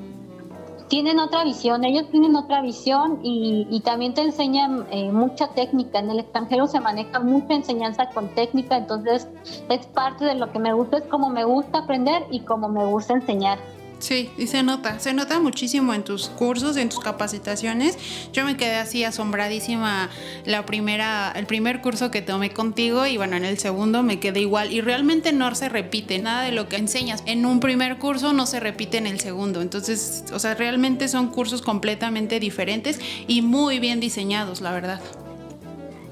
tienen 0.88 1.18
otra 1.18 1.44
visión, 1.44 1.85
ellos 1.85 2.09
tienen 2.11 2.37
otra 2.37 2.62
visión 2.62 3.20
y, 3.22 3.81
también 3.85 4.14
te 4.14 4.22
enseñan 4.22 4.87
eh, 4.90 5.11
mucha 5.12 5.49
técnica. 5.49 5.99
En 5.99 6.11
el 6.11 6.20
extranjero 6.20 6.66
se 6.66 6.81
maneja 6.81 7.20
mucha 7.20 7.55
enseñanza 7.55 8.09
con 8.11 8.29
técnica, 8.29 8.77
entonces 8.77 9.29
es 9.68 9.87
parte 9.87 10.25
de 10.25 10.35
lo 10.35 10.51
que 10.51 10.59
me 10.59 10.72
gusta, 10.72 10.99
es 10.99 11.05
como 11.05 11.31
me 11.31 11.44
gusta 11.44 11.79
aprender 11.79 12.25
y 12.31 12.40
como 12.40 12.68
me 12.68 12.85
gusta 12.87 13.14
enseñar. 13.14 13.59
Sí, 13.99 14.31
y 14.37 14.47
se 14.47 14.63
nota, 14.63 14.99
se 14.99 15.15
nota 15.15 15.41
muchísimo 15.41 15.95
en 15.95 16.05
tus 16.05 16.29
cursos, 16.29 16.77
en 16.77 16.91
tus 16.91 17.01
capacitaciones. 17.01 17.99
Yo 18.33 18.45
me 18.45 18.57
quedé 18.57 18.77
así 18.77 19.05
asombradísima 19.05 20.11
la 20.45 20.67
primera, 20.67 21.33
el 21.35 21.47
primer 21.47 21.81
curso 21.81 22.11
que 22.11 22.21
tomé 22.21 22.51
contigo 22.51 23.07
y 23.07 23.17
bueno, 23.17 23.37
en 23.37 23.47
el 23.47 23.59
segundo 23.59 24.03
me 24.03 24.21
quedé 24.21 24.41
igual 24.41 24.71
y 24.71 24.83
realmente 24.83 25.33
no 25.33 25.55
se 25.55 25.71
repite, 25.71 26.19
nada 26.19 26.43
de 26.43 26.53
lo 26.53 26.69
que 26.69 26.77
enseñas 26.77 27.23
en 27.25 27.47
un 27.47 27.59
primer 27.59 27.97
curso 27.99 28.35
no 28.35 28.45
se 28.45 28.61
repite 28.61 28.99
en 28.99 29.07
el 29.07 29.19
segundo. 29.19 29.63
Entonces, 29.63 30.25
o 30.33 30.39
sea, 30.39 30.55
realmente 30.55 31.09
son 31.09 31.29
cursos 31.29 31.63
completamente 31.63 32.39
diferentes 32.39 33.01
y 33.27 33.41
muy 33.41 33.79
bien 33.79 33.99
diseñados, 33.99 34.61
la 34.61 34.73
verdad. 34.73 35.01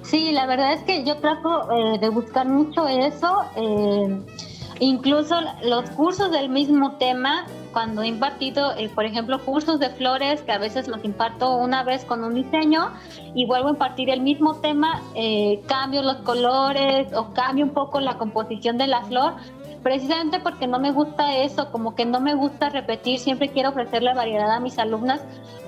Sí, 0.05 0.33
la 0.33 0.47
verdad 0.47 0.75
es 0.75 0.83
que 0.85 1.05
yo 1.05 1.17
trato 1.19 1.71
eh, 1.73 1.99
de 1.99 2.09
buscar 2.09 2.47
mucho 2.47 2.87
eso. 2.87 3.43
Eh, 3.57 4.21
incluso 4.81 5.37
los 5.63 5.91
cursos 5.91 6.31
del 6.31 6.49
mismo 6.49 6.93
tema 6.93 7.47
cuando 7.73 8.03
he 8.03 8.07
impartido, 8.07 8.73
eh, 8.77 8.89
por 8.89 9.05
ejemplo, 9.05 9.45
cursos 9.45 9.81
de 9.81 9.91
flores, 9.91 10.43
que 10.43 10.53
a 10.53 10.59
veces 10.59 10.87
los 10.87 11.05
imparto 11.05 11.57
una 11.57 11.83
vez 11.83 12.05
con 12.05 12.23
un 12.23 12.35
diseño 12.35 12.93
y 13.35 13.47
vuelvo 13.47 13.69
a 13.69 13.71
impartir 13.73 14.11
el 14.11 14.21
mismo 14.21 14.55
tema, 14.61 15.03
eh, 15.15 15.61
cambio 15.67 16.03
los 16.03 16.19
colores 16.19 17.13
o 17.15 17.33
cambio 17.35 17.65
un 17.65 17.73
poco 17.73 18.01
la 18.01 18.17
composición 18.17 18.79
de 18.79 18.87
la 18.87 19.03
flor, 19.03 19.35
precisamente 19.85 20.41
porque 20.41 20.67
no 20.67 20.81
me 20.81 20.91
gusta 20.91 21.37
eso, 21.37 21.71
como 21.71 21.95
que 21.95 22.07
no 22.07 22.19
me 22.19 22.35
gusta 22.35 22.71
repetir, 22.71 23.19
siempre 23.19 23.51
quiero 23.51 23.69
ofrecerle 23.69 24.15
variedad 24.15 24.51
a 24.51 24.59
mis 24.59 24.79
alumnas, 24.79 25.21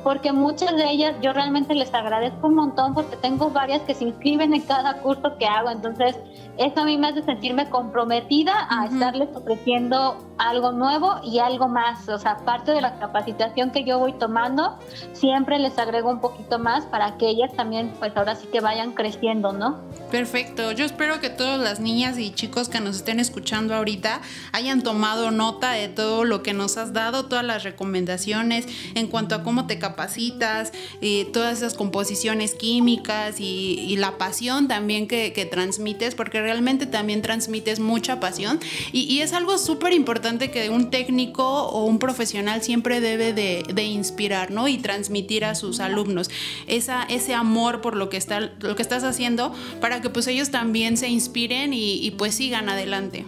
porque 0.03 0.33
muchas 0.33 0.75
de 0.75 0.89
ellas 0.91 1.17
yo 1.21 1.35
realmente 1.35 1.75
les 1.75 1.93
agradezco 1.93 2.47
un 2.47 2.55
montón 2.55 2.95
porque 2.95 3.17
tengo 3.17 3.51
varias 3.51 3.83
que 3.83 3.93
se 3.93 4.05
inscriben 4.05 4.55
en 4.55 4.63
cada 4.63 5.03
curso 5.03 5.37
que 5.39 5.47
hago, 5.47 5.69
entonces 5.69 6.17
eso 6.57 6.81
a 6.81 6.85
mí 6.85 6.97
me 6.97 7.09
hace 7.09 7.23
sentirme 7.25 7.69
comprometida 7.69 8.67
a 8.71 8.87
estarles 8.87 9.29
ofreciendo 9.37 10.17
algo 10.39 10.73
nuevo 10.73 11.17
y 11.23 11.39
algo 11.39 11.69
más, 11.69 12.09
o 12.09 12.19
sea, 12.19 12.39
parte 12.39 12.73
de 12.73 12.81
la 12.81 12.99
capacitación 12.99 13.71
que 13.71 13.85
yo 13.85 13.99
voy 13.99 14.15
tomando, 14.15 14.79
siempre 15.13 15.59
les 15.59 15.79
agrego 15.79 16.09
un 16.09 16.21
poquito 16.21 16.59
más 16.59 16.87
para 16.87 17.19
que 17.19 17.29
ellas 17.29 17.53
también 17.55 17.93
pues 17.99 18.17
ahora 18.17 18.35
sí 18.35 18.47
que 18.47 18.61
vayan 18.61 18.93
creciendo, 18.93 19.53
¿no? 19.53 19.77
Perfecto, 20.11 20.71
yo 20.71 20.85
espero 20.85 21.21
que 21.21 21.31
todas 21.31 21.61
las 21.61 21.81
niñas 21.81 22.17
y 22.17 22.31
chicos 22.31 22.69
que 22.69 22.79
nos 22.79 22.97
estén 22.97 23.19
escuchando 23.19 23.75
ahorita 23.75 24.21
hayan 24.53 24.83
tomado 24.83 25.33
nota 25.33 25.73
de 25.73 25.89
todo 25.89 26.25
lo 26.25 26.45
que 26.45 26.53
nos 26.53 26.77
has 26.77 26.93
dado, 26.93 27.27
todas 27.27 27.45
las 27.45 27.65
recomendaciones 27.65 28.67
en 28.95 29.09
cuanto 29.09 29.35
a 29.35 29.43
cómo 29.43 29.67
te 29.67 29.81
capacitas, 29.81 30.73
y 31.01 31.25
todas 31.27 31.59
esas 31.59 31.75
composiciones 31.75 32.55
químicas 32.55 33.37
y, 33.41 33.97
la 33.97 34.19
pasión 34.19 34.69
también 34.69 35.09
que, 35.09 35.49
transmites, 35.51 36.15
porque 36.15 36.41
realmente 36.41 36.87
también 36.87 37.23
transmites 37.23 37.81
mucha 37.81 38.21
pasión 38.21 38.61
y, 38.93 39.21
es 39.21 39.33
algo 39.33 39.59
súper 39.59 39.93
importante 39.93 40.51
que 40.51 40.69
un 40.71 40.91
técnico 40.91 41.65
o 41.65 41.85
un 41.85 41.99
profesional 41.99 42.63
siempre 42.63 43.01
debe 43.01 43.33
de, 43.33 43.83
inspirar, 43.83 44.51
¿no? 44.51 44.69
Y 44.69 44.79
transmitir 44.79 45.45
a 45.45 45.55
sus 45.55 45.81
alumnos 45.81 46.31
esa, 46.67 47.05
ese 47.05 47.35
amor 47.35 47.81
por 47.81 47.97
lo 47.97 48.09
que, 48.09 48.17
está, 48.17 48.53
lo 48.61 48.77
que 48.77 48.83
estás 48.83 49.05
haciendo 49.05 49.55
para 49.81 50.01
que 50.01 50.06
pues 50.11 50.27
ellos 50.27 50.51
también 50.51 50.97
se 50.97 51.09
inspiren 51.09 51.73
y, 51.73 52.11
pues 52.13 52.35
sigan 52.35 52.69
adelante. 52.69 53.25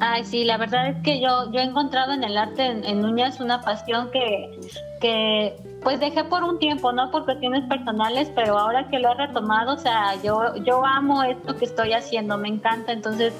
Ay, 0.00 0.24
sí, 0.24 0.44
la 0.44 0.56
verdad 0.56 0.88
es 0.88 1.02
que 1.02 1.20
yo, 1.20 1.50
yo 1.50 1.60
he 1.60 1.64
encontrado 1.64 2.12
en 2.12 2.22
el 2.22 2.36
arte 2.36 2.64
en, 2.66 3.04
uñas 3.04 3.40
una 3.40 3.62
pasión 3.62 4.10
que, 4.12 4.60
que 5.00 5.56
pues 5.82 5.98
dejé 5.98 6.24
por 6.24 6.44
un 6.44 6.58
tiempo, 6.58 6.92
no 6.92 7.10
por 7.10 7.24
cuestiones 7.24 7.64
personales, 7.68 8.30
pero 8.34 8.58
ahora 8.58 8.88
que 8.88 8.98
lo 8.98 9.12
he 9.12 9.14
retomado, 9.14 9.74
o 9.74 9.78
sea, 9.78 10.14
yo, 10.22 10.54
yo 10.64 10.84
amo 10.84 11.24
esto 11.24 11.56
que 11.56 11.64
estoy 11.64 11.92
haciendo, 11.92 12.38
me 12.38 12.48
encanta, 12.48 12.92
entonces 12.92 13.32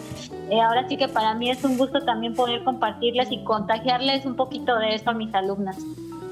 eh, 0.51 0.61
ahora 0.61 0.89
sí 0.89 0.97
que 0.97 1.09
para 1.09 1.35
mí 1.35 1.51
es 1.51 1.63
un 1.65 1.77
gusto 1.77 2.01
también 2.01 2.35
poder 2.35 2.65
compartirles 2.65 3.31
y 3.31 3.45
contagiarles 3.45 4.25
un 4.27 4.35
poquito 4.35 4.77
de 4.79 4.95
eso 4.95 5.11
a 5.11 5.15
mis 5.15 5.33
alumnas. 5.35 5.79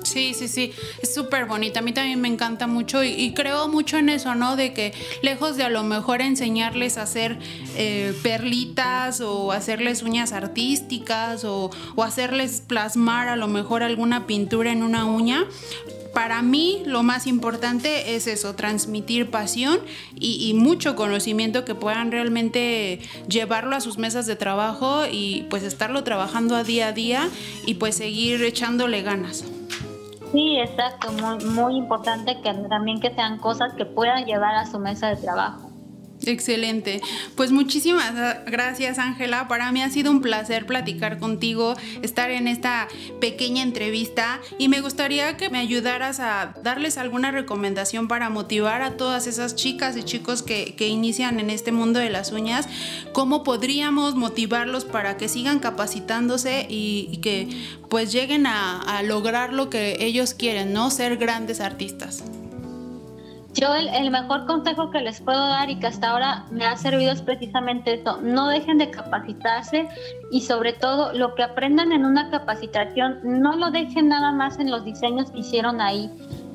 Sí, 0.07 0.35
sí, 0.35 0.47
sí, 0.47 0.73
es 1.03 1.12
súper 1.12 1.47
bonita. 1.47 1.81
A 1.81 1.83
mí 1.83 1.92
también 1.92 2.21
me 2.21 2.29
encanta 2.29 2.69
mucho 2.69 3.03
y, 3.03 3.35
creo 3.35 3.66
mucho 3.66 3.99
en 3.99 4.09
eso, 4.09 4.37
¿no? 4.37 4.55
De 4.55 4.73
que 4.73 4.95
lejos 5.21 5.57
de 5.57 5.64
a 5.64 5.69
lo 5.69 5.83
mejor 5.83 6.23
enseñarles 6.23 6.97
a 6.97 7.03
hacer 7.03 7.38
eh, 7.77 8.16
perlitas 8.23 9.21
o 9.21 9.51
hacerles 9.51 10.03
uñas 10.03 10.33
artísticas 10.33 11.45
o, 11.45 11.71
hacerles 12.03 12.61
plasmar 12.61 13.29
a 13.29 13.35
lo 13.35 13.49
mejor 13.49 13.83
alguna 13.83 14.29
pintura 14.29 14.71
en 14.71 14.85
una 14.85 15.07
uña, 15.07 15.45
para 16.14 16.40
mí 16.40 16.83
lo 16.87 17.03
más 17.03 17.27
importante 17.27 18.14
es 18.14 18.29
eso, 18.29 18.55
transmitir 18.55 19.29
pasión 19.31 19.81
y, 20.14 20.55
mucho 20.55 20.95
conocimiento 20.95 21.64
que 21.64 21.75
puedan 21.75 22.12
realmente 22.12 23.01
llevarlo 23.29 23.75
a 23.75 23.81
sus 23.81 23.99
mesas 23.99 24.27
de 24.27 24.37
trabajo 24.37 25.03
y 25.11 25.47
pues 25.51 25.64
estarlo 25.64 26.05
trabajando 26.05 26.55
a 26.55 26.62
día 26.62 26.88
a 26.88 26.92
día 26.92 27.29
y 27.66 27.75
pues 27.75 27.97
seguir 27.97 28.45
echándole 28.45 29.03
ganas. 29.03 29.45
Sí, 30.32 30.58
exacto, 30.58 31.12
muy, 31.12 31.44
muy 31.44 31.76
importante 31.76 32.40
que 32.40 32.52
también 32.68 33.00
que 33.00 33.14
sean 33.14 33.38
cosas 33.38 33.72
que 33.74 33.86
puedan 33.86 34.24
llevar 34.24 34.54
a 34.56 34.66
su 34.66 34.78
mesa 34.78 35.08
de 35.08 35.16
trabajo. 35.16 35.65
Excelente. 36.24 37.00
Pues 37.37 37.52
muchísimas 37.52 38.14
gracias 38.46 38.98
Ángela. 38.98 39.48
Para 39.48 39.70
mí 39.72 39.83
ha 39.83 39.90
sido 39.90 40.11
un 40.11 40.20
placer 40.20 40.66
platicar 40.66 41.18
contigo, 41.18 41.76
estar 42.02 42.31
en 42.31 42.48
esta 42.48 42.88
pequeña 43.20 43.62
entrevista 43.62 44.40
y 44.59 44.68
me 44.68 44.81
gustaría 44.81 45.37
que 45.37 45.50
me 45.50 45.59
ayudaras 45.59 46.20
a 46.20 46.55
darles 46.62 46.98
alguna 46.98 47.31
recomendación 47.31 48.09
para 48.09 48.31
motivar 48.31 48.83
a 48.83 48.96
todas 48.96 49.26
esas 49.26 49.55
chicas 49.55 49.96
y 49.96 50.02
chicos 50.02 50.42
que, 50.42 50.74
inician 50.87 51.40
en 51.40 51.50
este 51.50 51.72
mundo 51.72 51.98
de 51.98 52.11
las 52.11 52.33
uñas. 52.33 52.68
¿Cómo 53.12 53.42
podríamos 53.42 54.14
motivarlos 54.14 54.85
para 54.85 55.16
que 55.16 55.29
sigan 55.29 55.59
capacitándose 55.59 56.66
y, 56.68 57.18
que 57.22 57.48
pues 57.90 58.12
lleguen 58.12 58.46
a, 58.46 58.81
a 58.81 59.02
lograr 59.02 59.52
lo 59.52 59.68
que 59.68 59.96
ellos 60.00 60.35
quieren, 60.35 60.72
¿no? 60.72 60.90
Ser 60.90 61.16
grandes 61.16 61.61
artistas. 61.61 62.22
Yo 63.57 63.75
el, 63.75 64.11
mejor 64.11 64.45
consejo 64.45 64.90
que 64.90 65.01
les 65.01 65.23
puedo 65.23 65.49
dar 65.49 65.71
y 65.71 65.77
que 65.77 65.87
hasta 65.87 66.11
ahora 66.11 66.45
me 66.51 66.66
ha 66.66 66.77
servido 66.77 67.12
es 67.12 67.23
precisamente 67.23 67.95
esto, 67.95 68.19
no 68.21 68.49
dejen 68.49 68.77
de 68.77 68.90
capacitarse 68.90 69.88
y 70.31 70.42
sobre 70.42 70.75
todo 70.75 71.14
lo 71.14 71.35
que 71.35 71.42
aprendan 71.42 71.90
en 71.90 72.05
una 72.05 72.31
capacitación, 72.31 73.19
no 73.25 73.57
lo 73.57 73.71
dejen 73.71 74.09
nada 74.09 74.31
más 74.31 74.59
en 74.59 74.71
los 74.71 74.85
diseños 74.85 75.31
que 75.31 75.38
hicieron 75.38 75.81
ahí, 75.81 76.11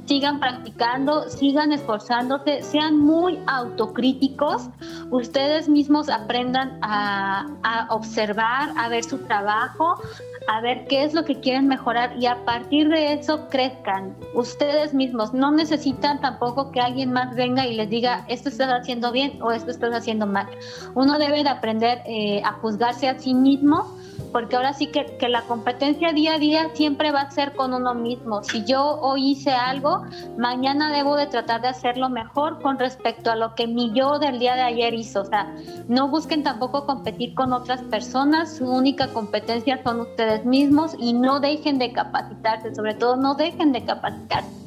sigan 0.05 0.39
practicando, 0.39 1.27
sigan 1.27 1.71
esforzándose, 1.71 2.61
sean 2.61 2.99
muy 2.99 3.39
autocríticos, 3.47 4.69
ustedes 5.09 5.67
mismos 5.67 6.07
aprendan 6.07 6.77
a, 6.83 7.47
a 7.63 7.87
observar, 7.89 8.73
a 8.77 8.89
ver 8.89 9.03
su 9.03 9.17
trabajo, 9.25 9.99
a 10.47 10.61
ver 10.61 10.85
qué 10.87 11.03
es 11.03 11.13
lo 11.13 11.23
que 11.23 11.39
quieren 11.39 11.67
mejorar 11.67 12.15
y 12.19 12.25
a 12.25 12.43
partir 12.45 12.89
de 12.89 13.13
eso 13.13 13.47
crezcan 13.49 14.15
ustedes 14.33 14.93
mismos. 14.93 15.33
No 15.33 15.51
necesitan 15.51 16.19
tampoco 16.19 16.71
que 16.71 16.79
alguien 16.79 17.11
más 17.11 17.35
venga 17.35 17.67
y 17.67 17.75
les 17.75 17.89
diga 17.89 18.25
esto 18.27 18.49
estás 18.49 18.69
haciendo 18.69 19.11
bien 19.11 19.41
o 19.41 19.51
esto 19.51 19.71
estás 19.71 19.93
haciendo 19.93 20.25
mal. 20.25 20.47
Uno 20.95 21.17
debe 21.19 21.43
de 21.43 21.49
aprender 21.49 22.01
eh, 22.05 22.41
a 22.43 22.53
juzgarse 22.53 23.07
a 23.07 23.19
sí 23.19 23.33
mismo 23.33 24.00
porque 24.31 24.55
ahora 24.55 24.73
sí 24.73 24.87
que, 24.87 25.17
que, 25.17 25.29
la 25.29 25.41
competencia 25.43 26.13
día 26.13 26.35
a 26.35 26.39
día 26.39 26.69
siempre 26.73 27.11
va 27.11 27.21
a 27.21 27.31
ser 27.31 27.53
con 27.53 27.73
uno 27.73 27.93
mismo. 27.93 28.43
Si 28.43 28.63
yo 28.65 28.99
hoy 29.01 29.31
hice 29.31 29.51
algo, 29.51 30.03
mañana 30.37 30.91
debo 30.91 31.15
de 31.15 31.27
tratar 31.27 31.61
de 31.61 31.69
hacerlo 31.69 32.09
mejor 32.09 32.61
con 32.61 32.79
respecto 32.79 33.31
a 33.31 33.35
lo 33.35 33.55
que 33.55 33.67
mi 33.67 33.91
yo 33.93 34.19
del 34.19 34.39
día 34.39 34.55
de 34.55 34.61
ayer 34.61 34.93
hizo. 34.93 35.21
O 35.21 35.25
sea, 35.25 35.53
no 35.87 36.07
busquen 36.07 36.43
tampoco 36.43 36.85
competir 36.85 37.33
con 37.33 37.53
otras 37.53 37.81
personas, 37.83 38.57
su 38.57 38.65
única 38.65 39.07
competencia 39.07 39.81
son 39.83 40.01
ustedes 40.01 40.45
mismos 40.45 40.95
y 40.97 41.13
no 41.13 41.39
dejen 41.39 41.79
de 41.79 41.91
capacitarse, 41.91 42.73
sobre 42.75 42.95
todo 42.95 43.15
no 43.15 43.35
dejen 43.35 43.71
de 43.71 43.83
capacitarse. 43.85 44.60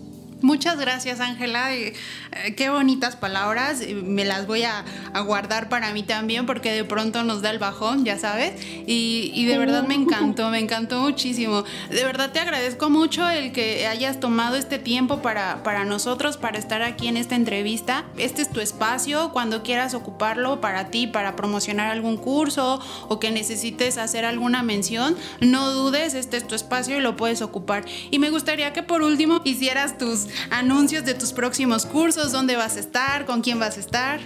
Muchas 0.44 0.78
gracias, 0.78 1.20
Ángela. 1.20 1.74
Eh, 1.74 1.94
qué 2.54 2.68
bonitas 2.68 3.16
palabras. 3.16 3.80
Me 4.04 4.26
las 4.26 4.46
voy 4.46 4.64
a, 4.64 4.84
guardar 5.24 5.70
para 5.70 5.90
mí 5.94 6.02
también 6.02 6.44
porque 6.44 6.70
de 6.70 6.84
pronto 6.84 7.24
nos 7.24 7.40
da 7.40 7.48
el 7.48 7.58
bajón, 7.58 8.04
ya 8.04 8.18
sabes. 8.18 8.52
Y, 8.86 9.46
de 9.46 9.56
verdad 9.56 9.86
me 9.86 9.94
encantó, 9.94 10.50
me 10.50 10.58
encantó 10.58 11.00
muchísimo. 11.00 11.64
De 11.88 12.04
verdad 12.04 12.30
te 12.30 12.40
agradezco 12.40 12.90
mucho 12.90 13.26
el 13.26 13.52
que 13.52 13.86
hayas 13.86 14.20
tomado 14.20 14.56
este 14.56 14.78
tiempo 14.78 15.22
para, 15.22 15.62
para 15.62 15.86
nosotros, 15.86 16.36
para 16.36 16.58
estar 16.58 16.82
aquí 16.82 17.08
en 17.08 17.16
esta 17.16 17.36
entrevista. 17.36 18.04
Este 18.18 18.42
es 18.42 18.50
tu 18.50 18.60
espacio, 18.60 19.30
cuando 19.32 19.62
quieras 19.62 19.94
ocuparlo 19.94 20.60
para 20.60 20.90
ti, 20.90 21.06
para 21.06 21.36
promocionar 21.36 21.90
algún 21.90 22.18
curso 22.18 22.82
o 23.08 23.18
que 23.18 23.30
necesites 23.30 23.96
hacer 23.96 24.26
alguna 24.26 24.62
mención, 24.62 25.16
no 25.40 25.70
dudes, 25.70 26.12
este 26.12 26.36
es 26.36 26.46
tu 26.46 26.54
espacio 26.54 26.98
y 26.98 27.00
lo 27.00 27.16
puedes 27.16 27.40
ocupar. 27.40 27.86
Y 28.10 28.18
me 28.18 28.28
gustaría 28.28 28.74
que 28.74 28.82
por 28.82 29.00
último 29.00 29.40
hicieras 29.44 29.96
tus 29.96 30.28
anuncios 30.50 31.04
de 31.04 31.14
tus 31.14 31.32
próximos 31.32 31.86
cursos, 31.86 32.32
dónde 32.32 32.56
vas 32.56 32.76
a 32.76 32.80
estar, 32.80 33.26
con 33.26 33.40
quién 33.40 33.58
vas 33.58 33.76
a 33.76 33.80
estar. 33.80 34.20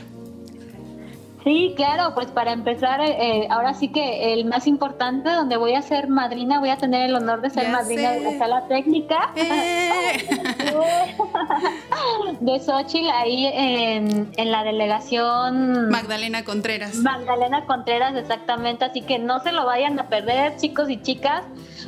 Sí, 1.49 1.73
claro, 1.75 2.13
pues 2.15 2.27
para 2.27 2.53
empezar, 2.53 3.01
eh, 3.01 3.47
ahora 3.49 3.73
sí 3.73 3.89
que 3.89 4.35
el 4.35 4.45
más 4.45 4.67
importante, 4.67 5.31
donde 5.31 5.57
voy 5.57 5.73
a 5.73 5.81
ser 5.81 6.07
madrina, 6.07 6.61
voy 6.61 6.69
a 6.69 6.77
tener 6.77 7.09
el 7.09 7.15
honor 7.15 7.41
de 7.41 7.49
ser 7.49 7.71
madrina 7.71 8.11
de 8.11 8.21
la 8.21 8.37
sala 8.37 8.69
técnica 8.69 9.33
eh. 9.35 10.29
de 12.41 12.61
Xochitl, 12.61 13.09
ahí 13.09 13.47
en, 13.47 14.31
en, 14.37 14.53
la 14.53 14.63
delegación 14.63 15.89
Magdalena 15.89 16.45
Contreras. 16.45 16.97
Magdalena 16.97 17.65
Contreras, 17.65 18.15
exactamente, 18.15 18.85
así 18.85 19.01
que 19.01 19.19
no 19.19 19.41
se 19.41 19.53
lo 19.53 19.65
vayan 19.65 19.99
a 19.99 20.11
perder, 20.11 20.59
chicos 20.59 20.91
y 20.91 21.01
chicas. 21.01 21.45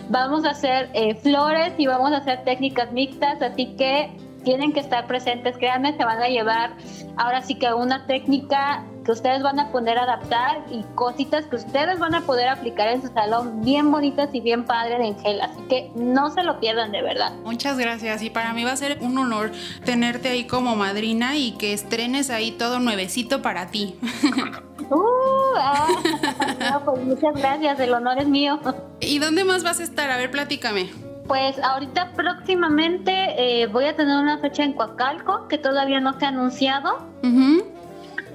Vamos 0.09 0.46
a 0.46 0.53
hacer 0.53 0.88
eh, 0.94 1.16
flores 1.16 1.75
y 1.77 1.87
vamos 1.87 2.12
a 2.12 2.16
hacer 2.16 2.44
técnicas 2.44 2.92
mixtas, 2.92 3.42
así 3.42 3.77
que 3.77 4.11
tienen 4.42 4.72
que 4.72 4.81
estar 4.81 5.07
presentes, 5.07 5.57
créanme, 5.57 5.96
se 5.96 6.05
van 6.05 6.20
a 6.20 6.29
llevar 6.29 6.76
ahora 7.16 7.42
sí 7.42 7.55
que 7.57 7.72
una 7.72 8.07
técnica 8.07 8.85
que 9.05 9.12
ustedes 9.12 9.42
van 9.42 9.59
a 9.59 9.70
poder 9.70 9.98
adaptar 9.98 10.64
y 10.70 10.83
cositas 10.94 11.46
que 11.46 11.57
ustedes 11.57 11.98
van 11.98 12.14
a 12.14 12.22
poder 12.22 12.48
aplicar 12.48 12.88
en 12.88 13.03
su 13.03 13.09
salón 13.09 13.62
bien 13.62 13.90
bonitas 13.90 14.29
y 14.33 14.40
bien 14.40 14.64
padres 14.64 14.98
de 14.98 15.07
Engel. 15.07 15.40
Así 15.40 15.61
que 15.68 15.90
no 15.94 16.31
se 16.31 16.42
lo 16.42 16.61
pierdan 16.61 16.92
de 16.92 17.03
verdad. 17.03 17.33
Muchas 17.44 17.79
gracias 17.79 18.22
y 18.22 18.31
para 18.31 18.53
mí 18.53 18.64
va 18.64 18.72
a 18.72 18.76
ser 18.76 18.98
un 19.00 19.16
honor 19.18 19.53
tenerte 19.85 20.29
ahí 20.29 20.46
como 20.46 20.76
madrina 20.76 21.37
y 21.37 21.53
que 21.53 21.72
estrenes 21.72 22.31
ahí 22.31 22.53
todo 22.53 22.79
nuevecito 22.79 23.42
para 23.42 23.68
ti. 23.68 23.98
Uh, 24.90 25.55
ah, 25.57 26.81
pues 26.85 27.05
muchas 27.05 27.35
gracias, 27.37 27.79
el 27.79 27.94
honor 27.94 28.18
es 28.18 28.26
mío. 28.26 28.59
¿Y 28.98 29.20
dónde 29.20 29.44
más 29.44 29.62
vas 29.62 29.79
a 29.79 29.85
estar? 29.85 30.11
A 30.11 30.16
ver, 30.16 30.33
platícame. 30.33 31.10
Pues 31.31 31.61
ahorita 31.62 32.11
próximamente 32.16 33.12
eh, 33.38 33.69
voy 33.69 33.85
a 33.85 33.95
tener 33.95 34.16
una 34.16 34.38
fecha 34.38 34.64
en 34.64 34.73
Coacalco 34.73 35.47
que 35.47 35.59
todavía 35.59 36.01
no 36.01 36.19
se 36.19 36.25
ha 36.25 36.31
anunciado. 36.31 37.07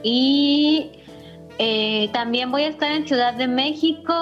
Y 0.02 0.94
eh, 1.58 2.10
también 2.14 2.54
voy 2.54 2.64
a 2.64 2.70
estar 2.70 2.90
en 2.94 3.06
Ciudad 3.06 3.34
de 3.34 3.50
México. 3.50 4.14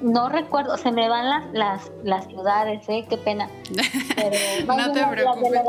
No 0.00 0.28
recuerdo, 0.28 0.76
se 0.76 0.90
me 0.90 1.08
van 1.08 1.30
las, 1.30 1.44
las, 1.52 1.92
las 2.02 2.26
ciudades, 2.26 2.84
¿eh? 2.88 3.06
Qué 3.08 3.16
pena. 3.16 3.48
Pero, 4.16 4.76
no 4.76 4.90
te 4.90 5.06
preocupes. 5.06 5.62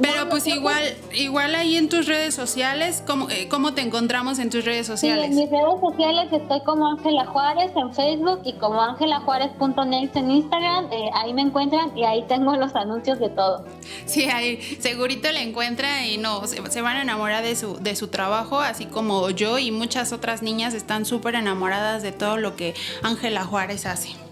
Pero 0.00 0.28
pues 0.28 0.46
igual, 0.46 0.82
igual 1.12 1.54
ahí 1.54 1.76
en 1.76 1.88
tus 1.88 2.06
redes 2.06 2.34
sociales, 2.34 3.02
¿cómo, 3.06 3.28
eh, 3.30 3.48
¿cómo 3.48 3.74
te 3.74 3.82
encontramos 3.82 4.38
en 4.38 4.50
tus 4.50 4.64
redes 4.64 4.86
sociales? 4.86 5.26
Sí, 5.26 5.32
en 5.32 5.36
mis 5.36 5.50
redes 5.50 5.80
sociales 5.80 6.32
estoy 6.32 6.60
como 6.62 6.86
Ángela 6.88 7.26
Juárez 7.26 7.72
en 7.74 7.92
Facebook 7.92 8.40
y 8.44 8.52
como 8.54 8.80
ángelajuárez.net 8.80 10.10
en 10.14 10.30
Instagram. 10.30 10.86
Eh, 10.92 11.10
ahí 11.14 11.32
me 11.34 11.42
encuentran 11.42 11.96
y 11.96 12.04
ahí 12.04 12.24
tengo 12.28 12.54
los 12.56 12.74
anuncios 12.74 13.18
de 13.18 13.28
todo. 13.30 13.64
Sí, 14.06 14.24
ahí 14.24 14.60
segurito 14.80 15.30
le 15.32 15.42
encuentra 15.42 16.06
y 16.06 16.18
no, 16.18 16.46
se, 16.46 16.64
se 16.70 16.82
van 16.82 16.96
a 16.96 17.02
enamorar 17.02 17.42
de 17.42 17.56
su, 17.56 17.78
de 17.78 17.96
su 17.96 18.08
trabajo, 18.08 18.60
así 18.60 18.86
como 18.86 19.30
yo 19.30 19.58
y 19.58 19.70
muchas 19.70 20.12
otras 20.12 20.42
niñas 20.42 20.74
están 20.74 21.04
súper 21.04 21.34
enamoradas 21.34 22.02
de 22.02 22.12
todo 22.12 22.36
lo 22.36 22.56
que 22.56 22.74
Ángela 23.02 23.44
Juárez 23.44 23.86
hace. 23.86 24.27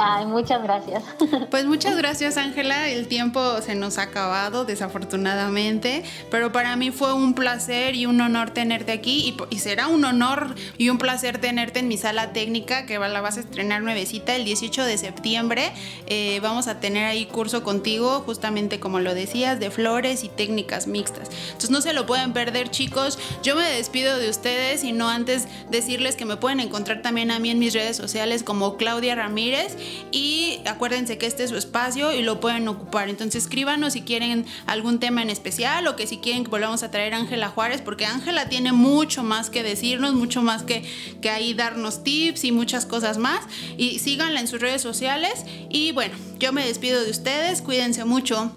Ay, 0.00 0.26
muchas 0.26 0.62
gracias. 0.62 1.02
Pues 1.50 1.64
muchas 1.64 1.96
gracias, 1.96 2.36
Ángela. 2.36 2.88
El 2.88 3.08
tiempo 3.08 3.60
se 3.62 3.74
nos 3.74 3.98
ha 3.98 4.02
acabado, 4.02 4.64
desafortunadamente, 4.64 6.04
pero 6.30 6.52
para 6.52 6.76
mí 6.76 6.90
fue 6.90 7.14
un 7.14 7.34
placer 7.34 7.94
y 7.94 8.06
un 8.06 8.20
honor 8.20 8.50
tenerte 8.50 8.92
aquí 8.92 9.34
y, 9.50 9.58
será 9.58 9.88
un 9.88 10.04
honor 10.04 10.54
y 10.76 10.90
un 10.90 10.98
placer 10.98 11.38
tenerte 11.38 11.80
en 11.80 11.88
mi 11.88 11.96
sala 11.96 12.32
técnica 12.32 12.86
que 12.86 12.98
la 12.98 13.20
vas 13.20 13.38
a 13.38 13.40
estrenar 13.40 13.82
nuevecita 13.82 14.36
el 14.36 14.44
18 14.44 14.84
de 14.84 14.98
septiembre. 14.98 15.72
Eh, 16.06 16.38
vamos 16.42 16.68
a 16.68 16.80
tener 16.80 17.06
ahí 17.06 17.26
curso 17.26 17.62
contigo, 17.64 18.20
justamente 18.20 18.78
como 18.78 19.00
lo 19.00 19.14
decías, 19.14 19.58
de 19.58 19.70
flores 19.70 20.22
y 20.22 20.28
técnicas 20.28 20.86
mixtas. 20.86 21.28
Entonces 21.46 21.70
no 21.70 21.80
se 21.80 21.92
lo 21.92 22.06
pueden 22.06 22.32
perder, 22.32 22.70
chicos. 22.70 23.18
Yo 23.42 23.56
me 23.56 23.68
despido 23.68 24.18
de 24.18 24.28
ustedes 24.28 24.84
y 24.84 24.92
no 24.92 25.08
antes 25.08 25.48
decirles 25.70 26.14
que 26.14 26.24
me 26.24 26.36
pueden 26.36 26.60
encontrar 26.60 27.02
también 27.02 27.30
a 27.30 27.38
mí 27.38 27.50
en 27.50 27.58
mis 27.58 27.72
redes 27.72 27.96
sociales 27.96 28.42
como 28.42 28.76
Claudia 28.76 29.14
Ramírez 29.14 29.76
y 30.12 30.60
acuérdense 30.66 31.18
que 31.18 31.26
este 31.26 31.44
es 31.44 31.50
su 31.50 31.56
espacio 31.56 32.12
y 32.12 32.22
lo 32.22 32.40
pueden 32.40 32.68
ocupar. 32.68 33.08
Entonces 33.08 33.44
escríbanos 33.44 33.92
si 33.94 34.02
quieren 34.02 34.46
algún 34.66 34.98
tema 34.98 35.22
en 35.22 35.30
especial 35.30 35.86
o 35.86 35.96
que 35.96 36.06
si 36.06 36.18
quieren 36.18 36.44
que 36.44 36.50
volvamos 36.50 36.82
a 36.82 36.90
traer 36.90 37.14
a 37.14 37.18
Ángela 37.18 37.48
Juárez, 37.48 37.80
porque 37.80 38.06
Ángela 38.06 38.48
tiene 38.48 38.72
mucho 38.72 39.22
más 39.22 39.50
que 39.50 39.62
decirnos, 39.62 40.14
mucho 40.14 40.42
más 40.42 40.62
que, 40.62 40.82
que 41.20 41.30
ahí 41.30 41.54
darnos 41.54 42.04
tips 42.04 42.44
y 42.44 42.52
muchas 42.52 42.86
cosas 42.86 43.18
más. 43.18 43.40
Y 43.76 43.98
síganla 43.98 44.40
en 44.40 44.48
sus 44.48 44.60
redes 44.60 44.82
sociales. 44.82 45.44
Y 45.68 45.92
bueno, 45.92 46.14
yo 46.38 46.52
me 46.52 46.64
despido 46.64 47.02
de 47.02 47.10
ustedes, 47.10 47.62
cuídense 47.62 48.04
mucho. 48.04 48.52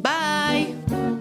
Bye. 0.00 1.17